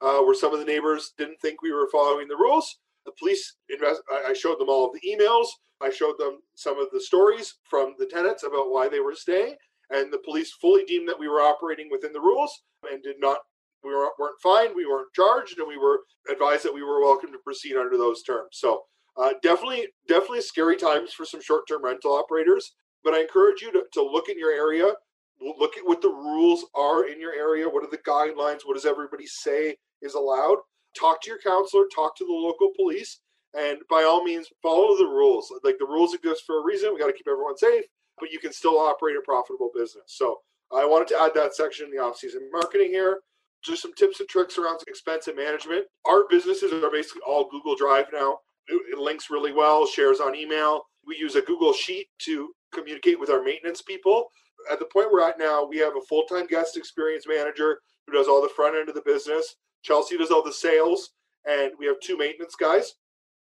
uh, 0.00 0.20
where 0.20 0.34
some 0.34 0.52
of 0.52 0.60
the 0.60 0.64
neighbors 0.64 1.12
didn't 1.18 1.40
think 1.40 1.62
we 1.62 1.72
were 1.72 1.88
following 1.90 2.28
the 2.28 2.36
rules. 2.36 2.78
The 3.06 3.12
police 3.18 3.56
invest. 3.68 4.02
I 4.26 4.32
showed 4.32 4.58
them 4.58 4.68
all 4.68 4.86
of 4.86 4.92
the 4.92 5.08
emails. 5.08 5.46
I 5.80 5.90
showed 5.90 6.18
them 6.18 6.40
some 6.54 6.78
of 6.78 6.88
the 6.92 7.00
stories 7.00 7.54
from 7.68 7.94
the 7.98 8.06
tenants 8.06 8.42
about 8.42 8.70
why 8.70 8.88
they 8.88 9.00
were 9.00 9.14
staying, 9.14 9.56
and 9.90 10.12
the 10.12 10.18
police 10.18 10.52
fully 10.60 10.84
deemed 10.84 11.08
that 11.08 11.18
we 11.18 11.28
were 11.28 11.40
operating 11.40 11.88
within 11.90 12.12
the 12.12 12.20
rules 12.20 12.62
and 12.90 13.02
did 13.02 13.16
not. 13.18 13.38
We 13.84 13.90
weren't, 13.90 14.40
fined. 14.42 14.72
We 14.74 14.86
weren't 14.86 15.12
charged, 15.14 15.58
and 15.58 15.68
we 15.68 15.78
were 15.78 16.00
advised 16.28 16.64
that 16.64 16.74
we 16.74 16.82
were 16.82 17.00
welcome 17.00 17.30
to 17.30 17.38
proceed 17.38 17.76
under 17.76 17.96
those 17.96 18.24
terms. 18.24 18.48
So 18.52 18.82
uh, 19.16 19.34
definitely, 19.40 19.86
definitely 20.08 20.40
scary 20.40 20.76
times 20.76 21.12
for 21.12 21.24
some 21.24 21.40
short-term 21.40 21.84
rental 21.84 22.12
operators. 22.12 22.74
But 23.08 23.16
I 23.16 23.22
encourage 23.22 23.62
you 23.62 23.72
to, 23.72 23.84
to 23.94 24.02
look 24.02 24.28
in 24.28 24.38
your 24.38 24.52
area, 24.52 24.92
look 25.40 25.78
at 25.78 25.86
what 25.86 26.02
the 26.02 26.10
rules 26.10 26.66
are 26.74 27.06
in 27.06 27.18
your 27.18 27.32
area. 27.32 27.66
What 27.66 27.82
are 27.82 27.90
the 27.90 27.96
guidelines? 27.96 28.66
What 28.66 28.74
does 28.74 28.84
everybody 28.84 29.24
say 29.26 29.76
is 30.02 30.12
allowed? 30.12 30.58
Talk 30.94 31.22
to 31.22 31.30
your 31.30 31.38
councilor, 31.38 31.84
talk 31.94 32.18
to 32.18 32.26
the 32.26 32.32
local 32.32 32.70
police, 32.76 33.20
and 33.58 33.78
by 33.88 34.02
all 34.02 34.22
means, 34.22 34.48
follow 34.62 34.94
the 34.98 35.06
rules. 35.06 35.50
Like 35.64 35.78
the 35.78 35.86
rules 35.86 36.12
exist 36.12 36.42
for 36.46 36.60
a 36.60 36.64
reason. 36.66 36.92
We 36.92 37.00
got 37.00 37.06
to 37.06 37.14
keep 37.14 37.28
everyone 37.28 37.56
safe, 37.56 37.84
but 38.20 38.30
you 38.30 38.40
can 38.40 38.52
still 38.52 38.78
operate 38.78 39.16
a 39.16 39.22
profitable 39.24 39.70
business. 39.74 40.04
So 40.08 40.40
I 40.70 40.84
wanted 40.84 41.08
to 41.08 41.22
add 41.22 41.30
that 41.34 41.54
section 41.54 41.86
in 41.86 41.92
the 41.92 42.02
off-season 42.02 42.50
marketing 42.52 42.90
here. 42.90 43.20
Just 43.64 43.80
some 43.80 43.94
tips 43.94 44.20
and 44.20 44.28
tricks 44.28 44.58
around 44.58 44.80
expense 44.86 45.28
and 45.28 45.36
management. 45.36 45.86
Our 46.06 46.24
businesses 46.28 46.74
are 46.74 46.90
basically 46.90 47.22
all 47.26 47.48
Google 47.50 47.74
Drive 47.74 48.08
now. 48.12 48.40
It 48.66 48.98
links 48.98 49.30
really 49.30 49.54
well, 49.54 49.86
shares 49.86 50.20
on 50.20 50.34
email. 50.34 50.82
We 51.08 51.16
use 51.16 51.34
a 51.34 51.42
Google 51.42 51.72
Sheet 51.72 52.08
to 52.20 52.50
communicate 52.72 53.18
with 53.18 53.30
our 53.30 53.42
maintenance 53.42 53.80
people. 53.82 54.26
At 54.70 54.78
the 54.78 54.84
point 54.84 55.10
we're 55.10 55.26
at 55.26 55.38
now, 55.38 55.64
we 55.64 55.78
have 55.78 55.94
a 55.96 56.06
full 56.06 56.24
time 56.24 56.46
guest 56.46 56.76
experience 56.76 57.24
manager 57.26 57.80
who 58.06 58.12
does 58.12 58.28
all 58.28 58.42
the 58.42 58.48
front 58.54 58.76
end 58.76 58.88
of 58.88 58.94
the 58.94 59.02
business. 59.02 59.56
Chelsea 59.82 60.18
does 60.18 60.30
all 60.30 60.42
the 60.42 60.52
sales, 60.52 61.10
and 61.48 61.72
we 61.78 61.86
have 61.86 61.98
two 62.00 62.18
maintenance 62.18 62.54
guys. 62.54 62.94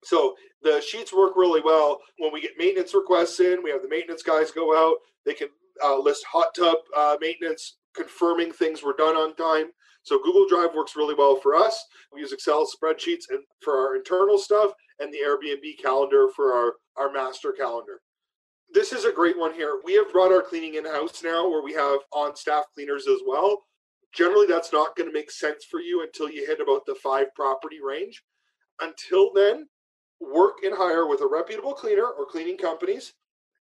So 0.03 0.35
the 0.63 0.81
sheets 0.81 1.13
work 1.13 1.35
really 1.35 1.61
well. 1.61 1.99
When 2.17 2.31
we 2.31 2.41
get 2.41 2.51
maintenance 2.57 2.93
requests 2.93 3.39
in, 3.39 3.61
we 3.63 3.71
have 3.71 3.81
the 3.81 3.89
maintenance 3.89 4.23
guys 4.23 4.51
go 4.51 4.75
out. 4.75 4.97
They 5.25 5.33
can 5.33 5.49
uh, 5.83 5.99
list 5.99 6.25
hot 6.31 6.55
tub 6.55 6.77
uh, 6.95 7.17
maintenance, 7.19 7.77
confirming 7.95 8.51
things 8.51 8.81
were 8.81 8.95
done 8.97 9.15
on 9.15 9.35
time. 9.35 9.71
So 10.03 10.17
Google 10.23 10.47
Drive 10.47 10.73
works 10.75 10.95
really 10.95 11.13
well 11.13 11.35
for 11.35 11.55
us. 11.55 11.85
We 12.11 12.21
use 12.21 12.33
Excel 12.33 12.65
spreadsheets 12.65 13.25
and 13.29 13.39
for 13.61 13.77
our 13.77 13.95
internal 13.95 14.37
stuff, 14.37 14.71
and 15.01 15.11
the 15.11 15.17
Airbnb 15.25 15.81
calendar 15.81 16.29
for 16.35 16.53
our, 16.53 16.73
our 16.97 17.11
master 17.11 17.51
calendar 17.51 17.99
this 18.73 18.93
is 18.93 19.05
a 19.05 19.11
great 19.11 19.37
one 19.37 19.53
here. 19.53 19.79
We 19.83 19.95
have 19.95 20.11
brought 20.11 20.31
our 20.31 20.41
cleaning 20.41 20.75
in 20.75 20.85
house 20.85 21.23
now 21.23 21.49
where 21.49 21.63
we 21.63 21.73
have 21.73 21.99
on 22.13 22.35
staff 22.35 22.65
cleaners 22.73 23.07
as 23.07 23.19
well. 23.25 23.63
Generally, 24.13 24.47
that's 24.47 24.73
not 24.73 24.95
going 24.95 25.09
to 25.09 25.13
make 25.13 25.31
sense 25.31 25.65
for 25.69 25.79
you 25.79 26.03
until 26.03 26.29
you 26.29 26.45
hit 26.45 26.59
about 26.59 26.85
the 26.85 26.95
five 26.95 27.27
property 27.35 27.79
range. 27.85 28.23
Until 28.81 29.31
then, 29.33 29.67
work 30.19 30.57
and 30.63 30.75
hire 30.75 31.07
with 31.07 31.21
a 31.21 31.27
reputable 31.27 31.73
cleaner 31.73 32.05
or 32.05 32.25
cleaning 32.25 32.57
companies 32.57 33.13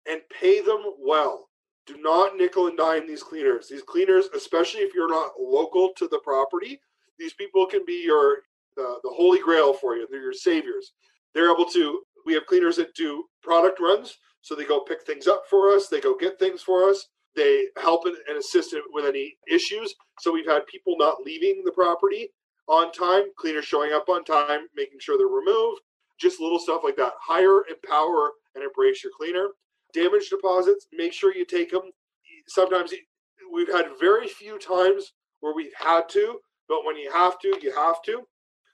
and 0.08 0.20
pay 0.40 0.60
them 0.60 0.82
well. 1.00 1.48
Do 1.86 1.96
not 1.98 2.36
nickel 2.36 2.66
and 2.66 2.76
dime 2.76 3.06
these 3.06 3.22
cleaners. 3.22 3.68
These 3.68 3.82
cleaners, 3.82 4.26
especially 4.34 4.80
if 4.80 4.94
you're 4.94 5.10
not 5.10 5.32
local 5.38 5.90
to 5.96 6.08
the 6.08 6.20
property, 6.24 6.80
these 7.18 7.34
people 7.34 7.66
can 7.66 7.84
be 7.86 8.02
your 8.04 8.38
the, 8.76 8.98
the 9.02 9.10
holy 9.10 9.40
grail 9.40 9.72
for 9.72 9.96
you. 9.96 10.06
They're 10.10 10.20
your 10.20 10.32
saviors. 10.32 10.92
They're 11.36 11.52
able 11.52 11.66
to. 11.66 12.00
We 12.24 12.34
have 12.34 12.46
cleaners 12.46 12.76
that 12.76 12.94
do 12.96 13.24
product 13.42 13.78
runs 13.78 14.16
so 14.46 14.54
they 14.54 14.64
go 14.64 14.80
pick 14.80 15.02
things 15.02 15.26
up 15.26 15.42
for 15.50 15.72
us, 15.74 15.88
they 15.88 16.00
go 16.00 16.16
get 16.16 16.38
things 16.38 16.62
for 16.62 16.88
us, 16.88 17.08
they 17.34 17.66
help 17.82 18.06
and 18.06 18.38
assist 18.38 18.74
with 18.92 19.04
any 19.04 19.36
issues. 19.50 19.92
So 20.20 20.32
we've 20.32 20.46
had 20.46 20.66
people 20.68 20.94
not 20.96 21.22
leaving 21.26 21.62
the 21.64 21.72
property 21.72 22.28
on 22.68 22.92
time, 22.92 23.24
cleaners 23.36 23.64
showing 23.64 23.92
up 23.92 24.08
on 24.08 24.24
time, 24.24 24.68
making 24.76 25.00
sure 25.00 25.18
they're 25.18 25.26
removed, 25.26 25.80
just 26.20 26.40
little 26.40 26.60
stuff 26.60 26.82
like 26.84 26.96
that. 26.96 27.14
Hire, 27.20 27.64
empower, 27.68 28.34
and 28.54 28.62
embrace 28.62 29.02
your 29.02 29.12
cleaner. 29.18 29.48
Damage 29.92 30.30
deposits, 30.30 30.86
make 30.92 31.12
sure 31.12 31.34
you 31.34 31.44
take 31.44 31.72
them. 31.72 31.90
Sometimes 32.46 32.94
we've 33.52 33.72
had 33.72 33.86
very 33.98 34.28
few 34.28 34.60
times 34.60 35.12
where 35.40 35.56
we've 35.56 35.74
had 35.76 36.08
to, 36.10 36.38
but 36.68 36.84
when 36.84 36.96
you 36.96 37.10
have 37.12 37.40
to, 37.40 37.58
you 37.60 37.74
have 37.74 38.00
to. 38.02 38.22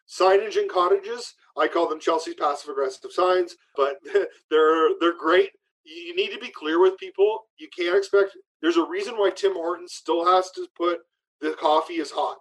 Signage 0.08 0.56
in 0.56 0.68
cottages, 0.68 1.34
I 1.56 1.68
call 1.68 1.88
them 1.88 2.00
Chelsea's 2.00 2.34
passive 2.34 2.70
aggressive 2.70 3.12
signs, 3.12 3.56
but 3.76 3.96
they're 4.50 4.90
they're 5.00 5.18
great 5.18 5.50
you 5.84 6.14
need 6.14 6.30
to 6.30 6.38
be 6.38 6.50
clear 6.50 6.80
with 6.80 6.98
people. 6.98 7.46
You 7.58 7.68
can't 7.76 7.96
expect. 7.96 8.36
There's 8.60 8.76
a 8.76 8.86
reason 8.86 9.14
why 9.14 9.30
Tim 9.30 9.54
Hortons 9.54 9.94
still 9.94 10.24
has 10.24 10.50
to 10.52 10.66
put 10.76 11.00
the 11.40 11.52
coffee 11.52 11.94
is 11.94 12.10
hot, 12.10 12.38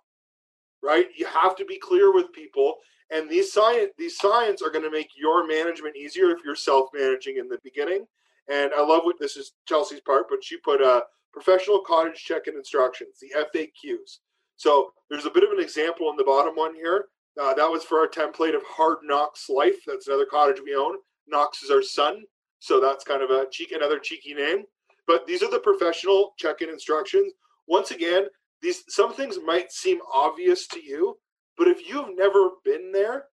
right? 0.83 1.07
You 1.17 1.25
have 1.25 1.55
to 1.55 1.65
be 1.65 1.79
clear 1.79 2.13
with 2.13 2.33
people, 2.33 2.75
and 3.09 3.29
these 3.29 3.51
science 3.51 3.91
these 3.97 4.17
signs 4.17 4.61
are 4.61 4.69
going 4.69 4.85
to 4.85 4.91
make 4.91 5.09
your 5.17 5.47
management 5.47 5.95
easier 5.95 6.29
if 6.29 6.39
you're 6.45 6.55
self 6.55 6.89
managing 6.93 7.37
in 7.37 7.47
the 7.47 7.59
beginning. 7.63 8.05
And 8.51 8.71
I 8.73 8.81
love 8.81 9.03
what 9.03 9.19
this 9.19 9.37
is 9.37 9.53
Chelsea's 9.67 10.01
part, 10.01 10.25
but 10.29 10.43
she 10.43 10.57
put 10.57 10.81
a 10.81 11.03
professional 11.31 11.81
cottage 11.85 12.23
check-in 12.23 12.55
instructions, 12.55 13.19
the 13.19 13.45
FAQs. 13.55 14.19
So 14.57 14.91
there's 15.09 15.25
a 15.25 15.31
bit 15.31 15.43
of 15.43 15.51
an 15.51 15.59
example 15.59 16.09
in 16.09 16.17
the 16.17 16.23
bottom 16.23 16.55
one 16.55 16.75
here. 16.75 17.05
Uh, 17.39 17.53
that 17.53 17.69
was 17.69 17.83
for 17.83 17.99
our 17.99 18.07
template 18.07 18.55
of 18.55 18.63
Hard 18.67 18.97
Knocks 19.03 19.49
Life. 19.49 19.83
That's 19.87 20.07
another 20.07 20.25
cottage 20.25 20.61
we 20.63 20.75
own. 20.75 20.95
Knox 21.27 21.63
is 21.63 21.69
our 21.69 21.81
son. 21.81 22.23
So 22.59 22.79
that's 22.79 23.03
kind 23.03 23.21
of 23.21 23.29
a 23.29 23.47
cheek, 23.49 23.71
another 23.71 23.99
cheeky 23.99 24.33
name. 24.33 24.63
But 25.07 25.25
these 25.25 25.41
are 25.41 25.49
the 25.49 25.59
professional 25.59 26.33
check-in 26.37 26.69
instructions. 26.69 27.33
Once 27.67 27.91
again, 27.91 28.25
these 28.61 28.83
some 28.89 29.13
things 29.13 29.39
might 29.43 29.71
seem 29.71 29.99
obvious 30.13 30.67
to 30.67 30.83
you, 30.83 31.17
but 31.57 31.67
if 31.67 31.87
you've 31.87 32.15
never 32.15 32.51
been 32.63 32.91
there, 32.91 33.25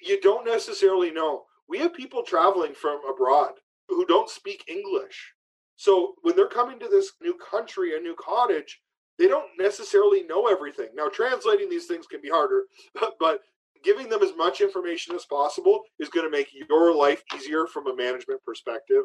you 0.00 0.20
don't 0.20 0.44
necessarily 0.46 1.10
know. 1.10 1.44
We 1.68 1.78
have 1.78 1.94
people 1.94 2.22
traveling 2.22 2.74
from 2.74 3.00
abroad 3.08 3.52
who 3.88 4.04
don't 4.06 4.28
speak 4.28 4.64
English. 4.66 5.34
So 5.76 6.14
when 6.22 6.34
they're 6.36 6.48
coming 6.48 6.78
to 6.80 6.88
this 6.88 7.12
new 7.20 7.34
country, 7.34 7.96
a 7.96 8.00
new 8.00 8.16
cottage, 8.18 8.80
they 9.18 9.28
don't 9.28 9.48
necessarily 9.58 10.22
know 10.24 10.46
everything. 10.46 10.88
Now, 10.94 11.08
translating 11.08 11.68
these 11.68 11.86
things 11.86 12.06
can 12.06 12.20
be 12.20 12.30
harder, 12.30 12.64
but 13.20 13.40
giving 13.84 14.08
them 14.08 14.22
as 14.22 14.32
much 14.36 14.60
information 14.60 15.14
as 15.14 15.24
possible 15.24 15.82
is 15.98 16.08
going 16.08 16.24
to 16.24 16.30
make 16.30 16.50
your 16.68 16.94
life 16.94 17.22
easier 17.34 17.66
from 17.66 17.86
a 17.88 17.96
management 17.96 18.42
perspective. 18.44 19.02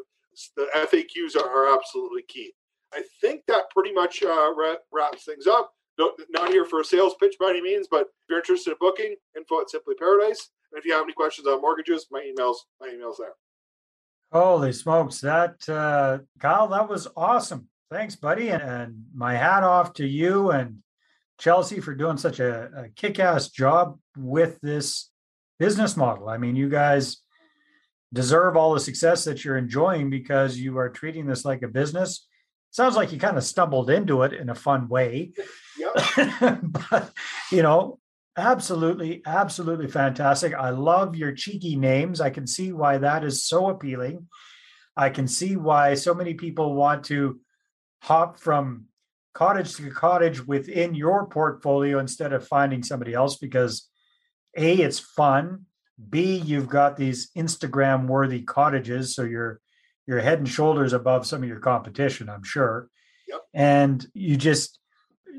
The 0.56 0.66
FAQs 0.76 1.36
are, 1.36 1.74
absolutely 1.74 2.22
key. 2.28 2.52
I 2.94 3.02
think 3.20 3.42
that 3.48 3.70
pretty 3.70 3.92
much 3.92 4.22
uh, 4.22 4.50
wraps 4.92 5.24
things 5.24 5.46
up. 5.46 5.72
No, 5.98 6.12
not 6.30 6.50
here 6.50 6.64
for 6.64 6.80
a 6.80 6.84
sales 6.84 7.14
pitch 7.18 7.34
by 7.40 7.50
any 7.50 7.60
means, 7.60 7.88
but 7.90 8.02
if 8.02 8.06
you're 8.30 8.38
interested 8.38 8.70
in 8.70 8.76
booking, 8.78 9.16
info 9.36 9.60
at 9.60 9.70
Simply 9.70 9.96
Paradise. 9.98 10.50
And 10.70 10.78
if 10.78 10.84
you 10.84 10.92
have 10.92 11.02
any 11.02 11.12
questions 11.12 11.48
on 11.48 11.60
mortgages, 11.60 12.06
my 12.10 12.22
email's 12.22 12.66
my 12.80 12.88
email's 12.88 13.18
there. 13.18 13.34
Holy 14.30 14.72
smokes, 14.72 15.20
that 15.22 15.68
uh, 15.68 16.18
Kyle, 16.38 16.68
that 16.68 16.88
was 16.88 17.08
awesome. 17.16 17.68
Thanks, 17.90 18.16
buddy, 18.16 18.50
and, 18.50 19.06
my 19.14 19.34
hat 19.34 19.62
off 19.62 19.94
to 19.94 20.06
you 20.06 20.50
and 20.50 20.82
Chelsea 21.38 21.80
for 21.80 21.94
doing 21.94 22.18
such 22.18 22.38
a, 22.38 22.84
a 22.84 22.88
kick 22.90 23.18
ass 23.18 23.48
job 23.48 23.98
with 24.14 24.60
this 24.60 25.10
business 25.58 25.96
model. 25.96 26.28
I 26.28 26.36
mean, 26.36 26.54
you 26.54 26.68
guys 26.68 27.18
deserve 28.12 28.56
all 28.56 28.74
the 28.74 28.80
success 28.80 29.24
that 29.24 29.42
you're 29.42 29.56
enjoying 29.56 30.10
because 30.10 30.58
you 30.58 30.76
are 30.76 30.90
treating 30.90 31.26
this 31.26 31.46
like 31.46 31.62
a 31.62 31.68
business. 31.68 32.26
Sounds 32.72 32.94
like 32.94 33.10
you 33.10 33.18
kind 33.18 33.38
of 33.38 33.44
stumbled 33.44 33.88
into 33.88 34.22
it 34.22 34.34
in 34.34 34.50
a 34.50 34.54
fun 34.54 34.88
way. 34.88 35.32
Yep. 35.78 36.60
but, 36.62 37.10
you 37.50 37.62
know, 37.62 37.98
absolutely, 38.36 39.22
absolutely 39.24 39.88
fantastic. 39.88 40.52
I 40.52 40.70
love 40.70 41.16
your 41.16 41.32
cheeky 41.32 41.76
names. 41.76 42.20
I 42.20 42.28
can 42.28 42.46
see 42.46 42.70
why 42.72 42.98
that 42.98 43.24
is 43.24 43.42
so 43.42 43.70
appealing. 43.70 44.28
I 44.94 45.08
can 45.08 45.26
see 45.26 45.56
why 45.56 45.94
so 45.94 46.12
many 46.12 46.34
people 46.34 46.74
want 46.74 47.04
to 47.06 47.40
hop 48.02 48.38
from 48.38 48.86
cottage 49.34 49.76
to 49.76 49.90
cottage 49.90 50.44
within 50.46 50.94
your 50.94 51.26
portfolio 51.26 51.98
instead 51.98 52.32
of 52.32 52.46
finding 52.46 52.82
somebody 52.82 53.14
else 53.14 53.36
because 53.36 53.88
a 54.56 54.74
it's 54.74 54.98
fun. 54.98 55.66
B 56.10 56.36
you've 56.36 56.68
got 56.68 56.96
these 56.96 57.30
instagram 57.36 58.06
worthy 58.06 58.42
cottages 58.42 59.14
so 59.14 59.22
you're 59.24 59.60
you're 60.06 60.20
head 60.20 60.38
and 60.38 60.48
shoulders 60.48 60.92
above 60.92 61.26
some 61.26 61.42
of 61.42 61.48
your 61.48 61.58
competition 61.58 62.28
i'm 62.28 62.44
sure. 62.44 62.88
Yep. 63.28 63.40
and 63.52 64.06
you 64.14 64.36
just 64.36 64.78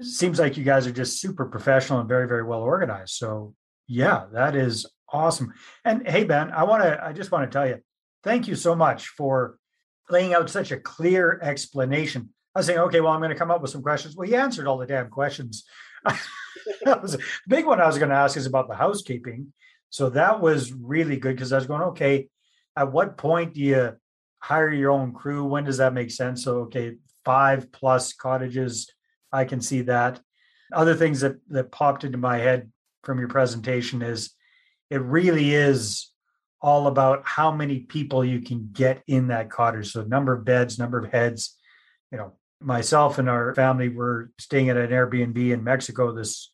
seems 0.02 0.38
like 0.38 0.58
you 0.58 0.64
guys 0.64 0.86
are 0.86 0.92
just 0.92 1.20
super 1.20 1.46
professional 1.46 2.00
and 2.00 2.08
very 2.08 2.28
very 2.28 2.44
well 2.44 2.62
organized. 2.62 3.14
So 3.16 3.54
yeah 3.88 4.26
that 4.34 4.56
is 4.56 4.86
awesome. 5.12 5.54
And 5.84 6.08
hey 6.08 6.24
ben 6.24 6.52
i 6.52 6.64
want 6.64 6.84
to 6.84 7.04
i 7.04 7.12
just 7.12 7.32
want 7.32 7.50
to 7.50 7.54
tell 7.54 7.68
you 7.68 7.80
thank 8.24 8.48
you 8.48 8.56
so 8.56 8.76
much 8.76 9.08
for 9.08 9.58
laying 10.10 10.34
out 10.34 10.50
such 10.50 10.72
a 10.72 10.80
clear 10.80 11.40
explanation 11.42 12.30
I 12.56 12.60
was 12.60 12.66
saying, 12.66 12.80
okay, 12.80 13.00
well, 13.00 13.14
I'm 13.14 13.20
going 13.20 13.30
to 13.30 13.38
come 13.38 13.52
up 13.52 13.62
with 13.62 13.72
some 13.72 13.84
questions. 13.84 14.16
Well, 14.16 14.28
he 14.28 14.36
answered 14.36 14.68
all 14.68 14.78
the 14.78 14.88
damn 14.88 15.10
questions. 15.10 15.66
a 16.06 17.20
big 17.48 17.66
one 17.66 17.80
I 17.80 17.88
was 17.88 17.98
going 17.98 18.10
to 18.10 18.16
ask 18.16 18.38
is 18.38 18.46
about 18.46 18.68
the 18.68 18.76
housekeeping. 18.76 19.54
So 19.90 20.10
that 20.12 20.40
was 20.40 20.72
really 20.72 21.18
good 21.18 21.36
because 21.36 21.54
I 21.54 21.58
was 21.58 21.68
going, 21.68 21.82
okay, 21.82 22.30
at 22.76 22.92
what 22.92 23.18
point 23.18 23.54
do 23.54 23.62
you 23.62 23.96
hire 24.40 24.72
your 24.72 24.92
own 24.92 25.14
crew? 25.14 25.46
When 25.46 25.64
does 25.64 25.78
that 25.78 25.94
make 25.94 26.12
sense? 26.12 26.44
So, 26.44 26.60
okay, 26.62 26.96
five 27.26 27.72
plus 27.72 28.14
cottages, 28.14 28.90
I 29.32 29.46
can 29.46 29.62
see 29.62 29.82
that. 29.82 30.20
Other 30.74 30.96
things 30.96 31.22
that, 31.22 31.38
that 31.50 31.72
popped 31.72 32.04
into 32.04 32.18
my 32.18 32.38
head 32.38 32.72
from 33.04 33.20
your 33.20 33.28
presentation 33.28 34.02
is 34.02 34.32
it 34.90 35.02
really 35.02 35.54
is 35.54 36.12
all 36.62 36.88
about 36.88 37.22
how 37.26 37.52
many 37.52 37.80
people 37.80 38.24
you 38.24 38.42
can 38.42 38.70
get 38.72 39.02
in 39.08 39.28
that 39.28 39.50
cottage. 39.50 39.92
So, 39.92 40.04
number 40.04 40.34
of 40.34 40.46
beds, 40.46 40.78
number 40.78 41.00
of 41.00 41.12
heads. 41.12 41.56
You 42.12 42.18
know, 42.18 42.34
myself 42.62 43.18
and 43.18 43.30
our 43.30 43.54
family 43.56 43.90
were 43.90 44.32
staying 44.40 44.70
at 44.70 44.78
an 44.78 44.90
Airbnb 44.90 45.52
in 45.52 45.64
Mexico 45.64 46.14
this 46.14 46.52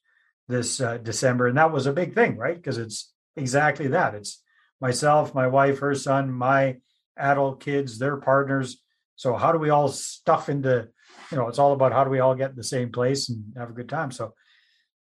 this 0.47 0.79
uh, 0.79 0.97
December, 0.97 1.47
and 1.47 1.57
that 1.57 1.71
was 1.71 1.87
a 1.87 1.93
big 1.93 2.13
thing, 2.13 2.37
right? 2.37 2.55
Because 2.55 2.77
it's 2.77 3.11
exactly 3.35 3.87
that. 3.87 4.13
It's 4.13 4.43
myself, 4.79 5.33
my 5.33 5.47
wife, 5.47 5.79
her 5.79 5.95
son, 5.95 6.31
my 6.31 6.77
adult 7.17 7.61
kids, 7.61 7.97
their 7.97 8.17
partners. 8.17 8.77
So 9.15 9.35
how 9.35 9.51
do 9.51 9.57
we 9.57 9.69
all 9.69 9.87
stuff 9.87 10.49
into, 10.49 10.89
you 11.31 11.37
know, 11.37 11.47
it's 11.47 11.57
all 11.57 11.73
about 11.73 11.93
how 11.93 12.03
do 12.03 12.09
we 12.09 12.19
all 12.19 12.35
get 12.35 12.51
in 12.51 12.55
the 12.55 12.63
same 12.63 12.91
place 12.91 13.29
and 13.29 13.53
have 13.57 13.69
a 13.69 13.73
good 13.73 13.89
time. 13.89 14.11
So 14.11 14.33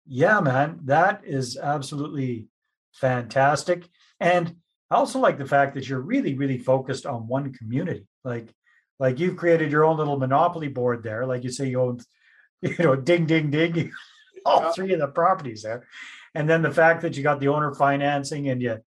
yeah, 0.08 0.40
man, 0.40 0.80
that 0.86 1.22
is 1.26 1.58
absolutely 1.58 2.48
fantastic. 2.94 3.88
And 4.20 4.56
I 4.90 4.96
also 4.96 5.20
like 5.20 5.38
the 5.38 5.46
fact 5.46 5.76
that 5.76 5.88
you're 5.88 6.00
really, 6.00 6.34
really 6.34 6.58
focused 6.58 7.06
on 7.06 7.28
one 7.28 7.54
community. 7.54 8.08
Like, 8.24 8.54
like 9.00 9.20
you've 9.20 9.38
created 9.38 9.72
your 9.72 9.86
own 9.86 9.98
little 9.98 10.18
monopoly 10.18 10.68
board 10.68 11.04
there. 11.04 11.26
Like 11.26 11.44
you 11.44 11.52
say, 11.52 11.68
you 11.68 11.82
own, 11.82 12.00
you 12.62 12.76
know, 12.80 12.96
ding, 12.96 13.26
ding, 13.26 13.52
ding, 13.52 13.92
all 14.46 14.72
three 14.74 14.94
of 14.94 15.00
the 15.00 15.08
properties 15.08 15.64
there. 15.64 15.88
And 16.34 16.50
then 16.50 16.62
the 16.62 16.72
fact 16.72 17.02
that 17.02 17.18
you 17.18 17.24
got 17.24 17.40
the 17.40 17.48
owner 17.50 17.74
financing 17.74 18.50
and 18.50 18.62
you 18.62 18.80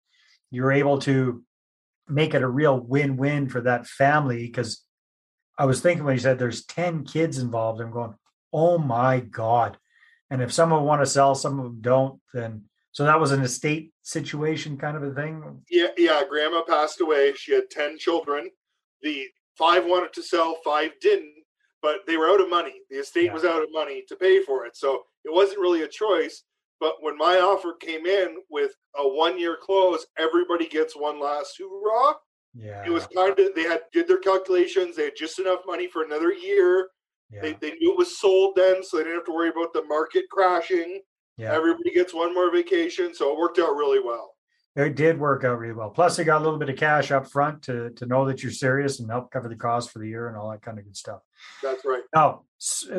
you're 0.51 0.71
able 0.71 0.97
to 0.99 1.43
make 2.07 2.33
it 2.33 2.41
a 2.41 2.47
real 2.47 2.79
win-win 2.79 3.47
for 3.49 3.61
that 3.61 3.85
family 3.85 4.47
because 4.47 4.83
I 5.59 5.65
was 5.65 5.79
thinking 5.81 6.05
when 6.05 6.15
you 6.15 6.19
said 6.19 6.39
there's 6.39 6.65
10 6.65 7.03
kids 7.03 7.37
involved, 7.37 7.81
I'm 7.81 7.91
going, 7.91 8.15
oh 8.51 8.79
my 8.79 9.19
God. 9.19 9.77
And 10.31 10.41
if 10.41 10.51
some 10.51 10.71
of 10.71 10.79
them 10.79 10.87
want 10.87 11.01
to 11.01 11.05
sell, 11.05 11.35
some 11.35 11.59
of 11.59 11.65
them 11.65 11.77
don't, 11.81 12.19
then 12.33 12.63
so 12.91 13.03
that 13.03 13.19
was 13.19 13.31
an 13.31 13.41
estate 13.41 13.93
situation 14.01 14.77
kind 14.77 14.97
of 14.97 15.03
a 15.03 15.13
thing. 15.13 15.61
Yeah, 15.69 15.87
yeah. 15.97 16.23
Grandma 16.27 16.63
passed 16.63 17.01
away. 17.01 17.33
She 17.35 17.53
had 17.53 17.69
10 17.69 17.97
children. 17.97 18.49
The 19.01 19.27
five 19.59 19.85
wanted 19.85 20.13
to 20.13 20.23
sell, 20.23 20.57
five 20.63 20.91
didn't, 21.01 21.35
but 21.81 21.99
they 22.07 22.17
were 22.17 22.29
out 22.29 22.41
of 22.41 22.49
money. 22.49 22.75
The 22.89 22.97
estate 22.97 23.25
yeah. 23.25 23.33
was 23.33 23.43
out 23.43 23.61
of 23.61 23.69
money 23.71 24.03
to 24.07 24.15
pay 24.15 24.41
for 24.41 24.65
it. 24.65 24.75
So 24.75 25.03
it 25.25 25.33
wasn't 25.33 25.59
really 25.59 25.83
a 25.83 25.87
choice. 25.87 26.43
But 26.79 26.95
when 27.01 27.17
my 27.17 27.39
offer 27.39 27.73
came 27.73 28.05
in 28.05 28.37
with 28.49 28.71
a 28.97 29.07
one 29.07 29.37
year 29.37 29.57
close, 29.61 30.05
everybody 30.17 30.67
gets 30.67 30.95
one 30.95 31.19
last 31.21 31.55
hoorah. 31.59 32.15
Yeah. 32.55 32.83
It 32.85 32.89
was 32.89 33.05
kind 33.13 33.37
of 33.37 33.53
they 33.53 33.63
had 33.63 33.81
did 33.91 34.07
their 34.07 34.17
calculations, 34.17 34.95
they 34.95 35.05
had 35.05 35.17
just 35.17 35.39
enough 35.39 35.59
money 35.67 35.87
for 35.87 36.03
another 36.03 36.31
year. 36.31 36.87
Yeah. 37.29 37.41
They, 37.41 37.53
they 37.61 37.71
knew 37.73 37.91
it 37.91 37.97
was 37.97 38.17
sold 38.17 38.55
then, 38.55 38.83
so 38.83 38.97
they 38.97 39.03
didn't 39.03 39.17
have 39.17 39.25
to 39.25 39.33
worry 39.33 39.49
about 39.49 39.73
the 39.73 39.83
market 39.83 40.25
crashing. 40.31 41.01
Yeah. 41.37 41.53
Everybody 41.53 41.91
gets 41.91 42.13
one 42.13 42.33
more 42.33 42.51
vacation. 42.51 43.13
So 43.13 43.31
it 43.31 43.37
worked 43.37 43.59
out 43.59 43.75
really 43.75 43.99
well. 43.99 44.31
It 44.79 44.95
did 44.95 45.19
work 45.19 45.43
out 45.43 45.59
really 45.59 45.73
well. 45.73 45.89
Plus, 45.89 46.15
they 46.15 46.23
got 46.23 46.39
a 46.39 46.43
little 46.43 46.57
bit 46.57 46.69
of 46.69 46.77
cash 46.77 47.11
up 47.11 47.27
front 47.27 47.63
to, 47.63 47.89
to 47.91 48.05
know 48.05 48.25
that 48.25 48.41
you're 48.41 48.51
serious 48.51 48.99
and 48.99 49.09
help 49.09 49.29
cover 49.29 49.49
the 49.49 49.55
cost 49.55 49.91
for 49.91 49.99
the 49.99 50.07
year 50.07 50.29
and 50.29 50.37
all 50.37 50.49
that 50.51 50.61
kind 50.61 50.79
of 50.79 50.85
good 50.85 50.95
stuff. 50.95 51.19
That's 51.61 51.83
right. 51.83 52.03
Oh, 52.15 52.43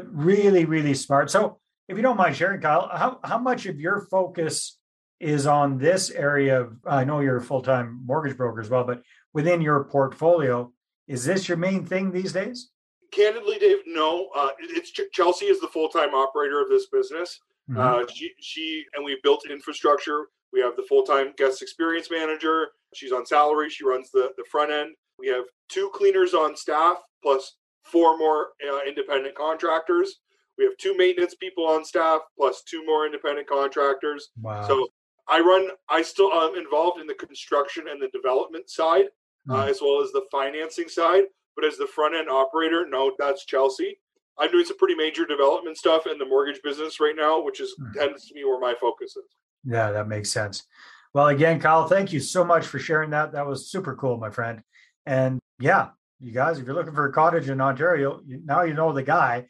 really, 0.05 0.67
really 0.67 0.93
smart. 0.93 1.31
So 1.31 1.59
if 1.89 1.97
you 1.97 2.03
don't 2.03 2.19
mind 2.19 2.37
sharing, 2.37 2.61
Kyle, 2.61 2.91
how, 2.93 3.19
how 3.25 3.39
much 3.39 3.65
of 3.65 3.81
your 3.81 4.07
focus 4.11 4.79
is 5.21 5.47
on 5.47 5.79
this 5.79 6.11
area 6.11 6.61
of, 6.61 6.77
I 6.87 7.05
know 7.05 7.21
you're 7.21 7.39
a 7.39 7.43
full-time 7.43 8.03
mortgage 8.05 8.37
broker 8.37 8.61
as 8.61 8.69
well, 8.69 8.85
but 8.85 9.03
within 9.33 9.63
your 9.63 9.85
portfolio, 9.85 10.73
is 11.09 11.25
this 11.25 11.49
your 11.49 11.57
main 11.57 11.87
thing 11.87 12.13
these 12.13 12.33
days? 12.33 12.71
Candidly, 13.11 13.59
Dave, 13.59 13.79
no. 13.87 14.29
Uh, 14.37 14.51
it's 14.61 14.93
Chelsea 15.13 15.47
is 15.47 15.61
the 15.61 15.69
full-time 15.69 16.15
operator 16.15 16.61
of 16.61 16.69
this 16.69 16.89
business. 16.93 17.41
Mm-hmm. 17.71 17.81
Uh, 17.81 18.07
she, 18.13 18.33
she 18.39 18.85
and 18.95 19.05
we 19.05 19.19
built 19.23 19.45
infrastructure. 19.51 20.27
We 20.53 20.61
have 20.61 20.77
the 20.77 20.87
full-time 20.89 21.33
guest 21.37 21.63
experience 21.63 22.09
manager. 22.11 22.69
She's 22.95 23.13
on 23.13 23.25
salary. 23.27 23.71
She 23.71 23.85
runs 23.85 24.11
the, 24.11 24.31
the 24.37 24.45
front 24.51 24.73
end. 24.73 24.95
We 25.19 25.29
have 25.29 25.45
two 25.69 25.91
cleaners 25.95 26.35
on 26.35 26.57
staff 26.57 26.97
plus 27.23 27.57
four 27.85 28.19
more 28.19 28.49
uh, 28.69 28.81
independent 28.87 29.35
contractors. 29.35 30.17
We 30.59 30.65
have 30.65 30.77
two 30.79 30.97
maintenance 30.97 31.35
people 31.35 31.67
on 31.67 31.85
staff 31.85 32.21
plus 32.37 32.63
two 32.69 32.85
more 32.85 33.07
independent 33.07 33.49
contractors. 33.49 34.31
Wow. 34.41 34.67
So 34.67 34.89
I 35.29 35.41
run. 35.41 35.69
I 35.89 36.03
still 36.03 36.33
am 36.33 36.57
involved 36.57 37.01
in 37.01 37.07
the 37.07 37.15
construction 37.15 37.85
and 37.89 38.03
the 38.03 38.09
development 38.09 38.69
side, 38.69 39.07
mm. 39.49 39.55
uh, 39.55 39.67
as 39.67 39.81
well 39.81 40.03
as 40.03 40.11
the 40.11 40.27
financing 40.31 40.89
side. 40.89 41.25
But 41.57 41.65
as 41.65 41.77
the 41.77 41.87
front 41.87 42.15
end 42.15 42.29
operator, 42.29 42.87
no, 42.89 43.13
that's 43.19 43.45
Chelsea. 43.45 43.99
I'm 44.39 44.51
doing 44.51 44.65
some 44.65 44.79
pretty 44.79 44.95
major 44.95 45.27
development 45.27 45.77
stuff 45.77 46.07
in 46.07 46.19
the 46.19 46.25
mortgage 46.25 46.61
business 46.63 46.99
right 46.99 47.17
now, 47.17 47.43
which 47.43 47.61
is 47.61 47.75
mm. 47.81 47.93
tends 47.93 48.27
to 48.27 48.35
be 48.35 48.45
where 48.45 48.61
my 48.61 48.75
focus 48.81 49.17
is. 49.17 49.25
Yeah, 49.65 49.93
that 49.93 50.09
makes 50.09 50.31
sense. 50.31 50.65
Well, 51.13 51.29
again, 51.29 51.61
Kyle, 51.61 51.89
thank 51.89 52.13
you 52.13 52.21
so 52.21 52.45
much 52.45 52.67
for 52.67 52.79
sharing 52.79 53.11
that. 53.11 53.33
That 53.33 53.47
was 53.47 53.71
super 53.71 53.97
cool, 53.97 54.17
my 54.17 54.31
friend. 54.31 54.63
And 55.07 55.41
yeah, 55.59 55.89
you 56.21 56.33
guys, 56.33 56.59
if 56.59 56.67
you're 56.67 56.75
looking 56.75 56.95
for 56.95 57.07
a 57.07 57.13
cottage 57.13 57.49
in 57.49 57.61
Ontario, 57.61 58.21
now 58.27 58.63
you 58.63 58.75
know 58.75 58.93
the 58.93 59.03
guy 59.03 59.47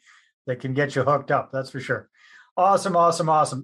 that 0.47 0.59
can 0.59 0.73
get 0.73 0.95
you 0.95 1.03
hooked 1.03 1.31
up. 1.31 1.51
That's 1.51 1.69
for 1.69 1.79
sure. 1.79 2.09
Awesome, 2.57 2.95
awesome, 2.95 3.29
awesome. 3.29 3.63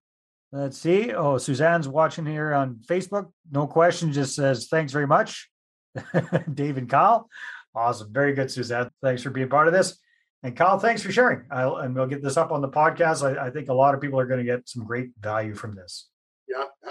Let's 0.52 0.78
see. 0.78 1.12
Oh, 1.12 1.38
Suzanne's 1.38 1.88
watching 1.88 2.26
here 2.26 2.54
on 2.54 2.76
Facebook. 2.88 3.32
No 3.52 3.68
question, 3.68 4.14
just 4.14 4.36
says 4.36 4.68
thanks 4.68 4.94
very 4.94 5.08
much, 5.08 5.50
Dave 6.54 6.78
and 6.78 6.90
Kyle. 6.90 7.30
Awesome. 7.76 8.12
Very 8.12 8.34
good, 8.34 8.50
Suzanne. 8.50 8.90
Thanks 9.04 9.22
for 9.22 9.30
being 9.30 9.50
part 9.50 9.68
of 9.68 9.74
this. 9.74 10.00
And 10.44 10.56
Kyle, 10.56 10.80
thanks 10.80 11.02
for 11.02 11.12
sharing. 11.12 11.44
I'll, 11.52 11.78
and 11.78 11.94
we'll 11.94 12.08
get 12.08 12.24
this 12.24 12.38
up 12.38 12.52
on 12.52 12.62
the 12.62 12.70
podcast. 12.70 13.24
I, 13.24 13.48
I 13.48 13.50
think 13.50 13.70
a 13.70 13.74
lot 13.74 13.94
of 13.94 14.02
people 14.02 14.20
are 14.20 14.26
going 14.26 14.40
to 14.40 14.46
get 14.46 14.68
some 14.70 14.86
great 14.86 15.10
value 15.20 15.54
from 15.54 15.76
this. 15.76 16.08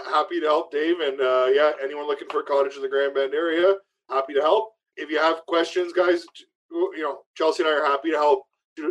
Happy 0.06 0.40
to 0.40 0.46
help, 0.46 0.70
Dave. 0.70 1.00
And 1.00 1.20
uh, 1.20 1.46
yeah, 1.52 1.72
anyone 1.82 2.06
looking 2.06 2.28
for 2.30 2.40
a 2.40 2.44
cottage 2.44 2.76
in 2.76 2.82
the 2.82 2.88
Grand 2.88 3.14
Bend 3.14 3.34
area, 3.34 3.74
happy 4.08 4.34
to 4.34 4.40
help. 4.40 4.72
If 4.96 5.10
you 5.10 5.18
have 5.18 5.44
questions, 5.46 5.92
guys, 5.92 6.24
you 6.70 7.02
know, 7.02 7.18
Chelsea 7.36 7.62
and 7.62 7.70
I 7.70 7.76
are 7.76 7.84
happy 7.84 8.10
to 8.10 8.16
help 8.16 8.42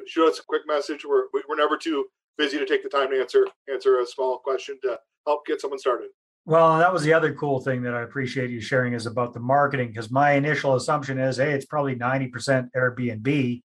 shoot 0.08 0.28
us 0.28 0.39
a 0.39 0.43
quick 0.47 0.63
message. 0.67 1.06
We're 1.06 1.25
we're 1.47 1.56
never 1.56 1.78
too 1.78 2.06
busy 2.38 2.58
to 2.58 2.65
take 2.65 2.84
the 2.84 2.89
time 2.89 3.10
to 3.12 3.19
answer 3.19 3.45
answer 3.71 3.99
a 3.99 4.06
small 4.06 4.39
question 4.39 4.78
to 4.84 4.99
help 5.25 5.45
get 5.45 5.62
someone 5.62 5.80
started. 5.80 6.10
Well, 6.45 6.78
that 6.78 6.93
was 6.93 7.04
the 7.04 7.13
other 7.13 7.34
cool 7.34 7.60
thing 7.60 7.82
that 7.84 7.95
I 7.95 8.01
appreciate 8.01 8.51
you 8.51 8.62
sharing 8.62 8.93
is 8.93 9.08
about 9.08 9.34
the 9.34 9.39
marketing 9.39 9.88
because 9.88 10.12
my 10.12 10.34
initial 10.34 10.75
assumption 10.75 11.17
is, 11.17 11.38
hey, 11.38 11.54
it's 11.54 11.65
probably 11.65 11.95
ninety 11.95 12.28
percent 12.28 12.69
Airbnb, 12.75 13.63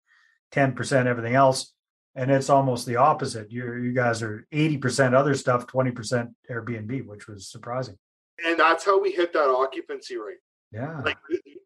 ten 0.51 0.73
percent 0.73 1.07
everything 1.07 1.35
else, 1.35 1.73
and 2.15 2.31
it's 2.31 2.49
almost 2.49 2.85
the 2.85 2.95
opposite. 2.95 3.51
You 3.51 3.75
you 3.75 3.93
guys 3.93 4.21
are 4.21 4.45
eighty 4.51 4.77
percent 4.77 5.15
other 5.15 5.35
stuff, 5.35 5.67
twenty 5.67 5.91
percent 5.91 6.29
Airbnb, 6.49 7.05
which 7.05 7.27
was 7.27 7.49
surprising. 7.49 7.97
And 8.45 8.59
that's 8.59 8.85
how 8.85 9.01
we 9.01 9.11
hit 9.11 9.33
that 9.33 9.49
occupancy 9.49 10.17
rate. 10.17 10.37
Yeah. 10.71 11.01
Like 11.01 11.17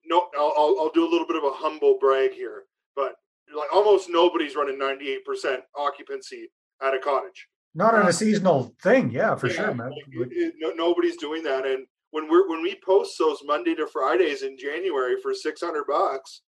no, 0.05 0.27
I'll 0.37 0.75
I'll 0.79 0.91
do 0.93 1.07
a 1.07 1.09
little 1.09 1.27
bit 1.27 1.37
of 1.37 1.43
a 1.43 1.51
humble 1.51 1.97
brag 1.99 2.31
here, 2.31 2.63
but 2.95 3.15
like 3.55 3.73
almost 3.73 4.09
nobody's 4.09 4.55
running 4.55 4.79
98% 4.79 5.57
occupancy 5.77 6.49
at 6.81 6.93
a 6.93 6.99
cottage. 6.99 7.47
Not 7.75 7.95
on 7.95 8.05
a 8.05 8.09
uh, 8.09 8.11
seasonal 8.11 8.75
thing, 8.83 9.09
yeah, 9.09 9.35
for 9.35 9.47
yeah, 9.47 9.53
sure, 9.53 9.73
man. 9.73 9.89
Like, 9.89 10.29
it, 10.31 10.53
no, 10.59 10.71
nobody's 10.71 11.17
doing 11.17 11.41
that, 11.43 11.65
and 11.65 11.87
when 12.11 12.29
we're 12.29 12.47
when 12.47 12.61
we 12.61 12.79
post 12.85 13.17
those 13.17 13.39
Monday 13.43 13.73
to 13.75 13.87
Fridays 13.87 14.43
in 14.43 14.57
January 14.57 15.15
for 15.21 15.33
600 15.33 15.83
bucks, 15.87 16.41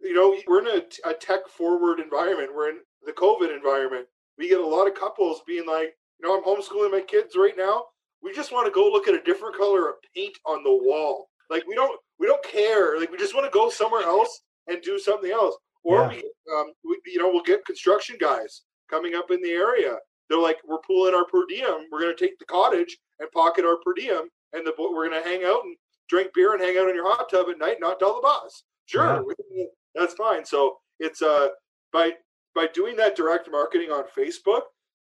you 0.00 0.14
know, 0.14 0.34
we're 0.46 0.60
in 0.60 0.80
a, 0.80 1.10
a 1.10 1.12
tech 1.12 1.46
forward 1.48 2.00
environment. 2.00 2.50
We're 2.54 2.70
in 2.70 2.78
the 3.06 3.12
COVID 3.12 3.54
environment. 3.54 4.06
We 4.38 4.48
get 4.48 4.60
a 4.60 4.66
lot 4.66 4.86
of 4.86 4.94
couples 4.94 5.42
being 5.46 5.66
like, 5.66 5.94
you 6.20 6.28
know, 6.28 6.36
I'm 6.36 6.44
homeschooling 6.44 6.92
my 6.92 7.00
kids 7.00 7.36
right 7.36 7.56
now. 7.56 7.84
We 8.22 8.34
just 8.34 8.52
want 8.52 8.66
to 8.66 8.72
go 8.72 8.90
look 8.90 9.08
at 9.08 9.14
a 9.14 9.22
different 9.22 9.56
color 9.56 9.88
of 9.88 9.96
paint 10.14 10.36
on 10.44 10.62
the 10.62 10.70
wall. 10.70 11.28
Like 11.48 11.64
we 11.66 11.74
don't 11.74 11.98
we 12.18 12.26
don't 12.26 12.44
care. 12.44 12.98
Like 12.98 13.10
we 13.10 13.18
just 13.18 13.34
want 13.34 13.46
to 13.46 13.56
go 13.56 13.70
somewhere 13.70 14.02
else 14.02 14.42
and 14.66 14.82
do 14.82 14.98
something 14.98 15.30
else. 15.30 15.56
Or 15.84 16.02
yeah. 16.02 16.08
we, 16.08 16.16
um, 16.52 16.72
we, 16.84 16.98
you 17.06 17.18
know, 17.18 17.28
we'll 17.28 17.42
get 17.42 17.64
construction 17.64 18.16
guys 18.20 18.62
coming 18.90 19.14
up 19.14 19.30
in 19.30 19.40
the 19.42 19.50
area. 19.50 19.96
They're 20.28 20.38
like, 20.40 20.58
we're 20.66 20.78
pulling 20.78 21.14
our 21.14 21.24
per 21.26 21.44
diem. 21.48 21.86
We're 21.92 22.00
going 22.00 22.16
to 22.16 22.24
take 22.24 22.36
the 22.40 22.44
cottage 22.46 22.98
and 23.20 23.30
pocket 23.30 23.64
our 23.64 23.76
per 23.84 23.94
diem, 23.94 24.28
and 24.52 24.66
the 24.66 24.72
we're 24.76 25.08
going 25.08 25.22
to 25.22 25.28
hang 25.28 25.44
out 25.44 25.62
and 25.64 25.76
drink 26.08 26.30
beer 26.34 26.54
and 26.54 26.62
hang 26.62 26.76
out 26.78 26.88
in 26.88 26.94
your 26.94 27.08
hot 27.08 27.28
tub 27.30 27.46
at 27.48 27.58
night, 27.58 27.76
not 27.80 27.98
tell 27.98 28.16
the 28.16 28.22
boss. 28.22 28.64
Sure, 28.86 29.24
yeah. 29.52 29.64
that's 29.94 30.14
fine. 30.14 30.44
So 30.44 30.78
it's 31.00 31.22
uh 31.22 31.48
by 31.92 32.12
by 32.56 32.66
doing 32.74 32.96
that 32.96 33.14
direct 33.14 33.48
marketing 33.50 33.90
on 33.90 34.04
Facebook, 34.18 34.62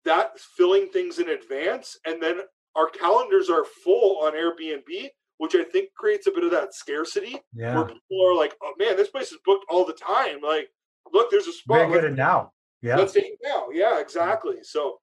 that's 0.03 0.47
filling 0.57 0.87
things 0.87 1.19
in 1.19 1.29
advance, 1.29 1.95
and 2.05 2.21
then 2.21 2.39
our 2.75 2.89
calendars 2.89 3.51
are 3.51 3.65
full 3.83 4.25
on 4.25 4.33
Airbnb 4.33 5.09
which 5.37 5.55
I 5.55 5.63
think 5.63 5.89
creates 5.95 6.27
a 6.27 6.31
bit 6.31 6.43
of 6.43 6.51
that 6.51 6.73
scarcity 6.73 7.37
yeah. 7.53 7.75
where 7.75 7.85
people 7.85 8.25
are 8.25 8.35
like, 8.35 8.55
"Oh 8.61 8.73
man, 8.79 8.95
this 8.95 9.09
place 9.09 9.31
is 9.31 9.39
booked 9.45 9.65
all 9.69 9.85
the 9.85 9.93
time." 9.93 10.41
Like, 10.41 10.69
look, 11.11 11.29
there's 11.31 11.47
a 11.47 11.51
spot. 11.51 11.91
get 11.91 12.03
it 12.03 12.15
now. 12.15 12.51
Yeah, 12.81 12.97
let's 12.97 13.13
take 13.13 13.25
it 13.25 13.39
now. 13.43 13.67
Yeah, 13.71 13.99
exactly. 13.99 14.57
So, 14.61 14.99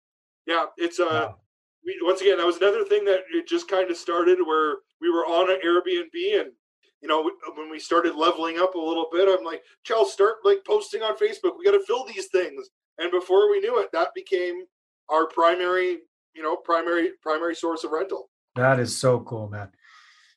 yeah, 0.46 0.66
it's 0.76 1.00
uh, 1.00 1.32
we, 1.84 1.98
once 2.02 2.20
again 2.20 2.38
that 2.38 2.46
was 2.46 2.56
another 2.56 2.84
thing 2.84 3.04
that 3.04 3.20
it 3.34 3.46
just 3.46 3.68
kind 3.68 3.90
of 3.90 3.96
started 3.96 4.38
where 4.44 4.76
we 5.00 5.10
were 5.10 5.26
on 5.26 5.50
an 5.50 5.58
Airbnb 5.64 6.40
and 6.40 6.52
you 7.00 7.08
know, 7.08 7.30
when 7.56 7.70
we 7.70 7.78
started 7.78 8.14
leveling 8.14 8.58
up 8.58 8.74
a 8.74 8.78
little 8.78 9.06
bit, 9.10 9.28
I'm 9.28 9.44
like, 9.44 9.62
Charles, 9.84 10.12
start 10.12 10.36
like 10.44 10.64
posting 10.66 11.02
on 11.02 11.16
Facebook. 11.16 11.58
We 11.58 11.64
got 11.64 11.72
to 11.72 11.84
fill 11.86 12.04
these 12.04 12.26
things. 12.26 12.68
And 12.98 13.10
before 13.10 13.50
we 13.50 13.60
knew 13.60 13.80
it, 13.80 13.90
that 13.92 14.10
became 14.14 14.64
our 15.08 15.26
primary, 15.26 15.98
you 16.34 16.42
know, 16.42 16.56
primary 16.56 17.12
primary 17.22 17.54
source 17.54 17.84
of 17.84 17.92
rental. 17.92 18.28
That 18.56 18.78
is 18.78 18.96
so 18.96 19.20
cool, 19.20 19.48
man. 19.48 19.70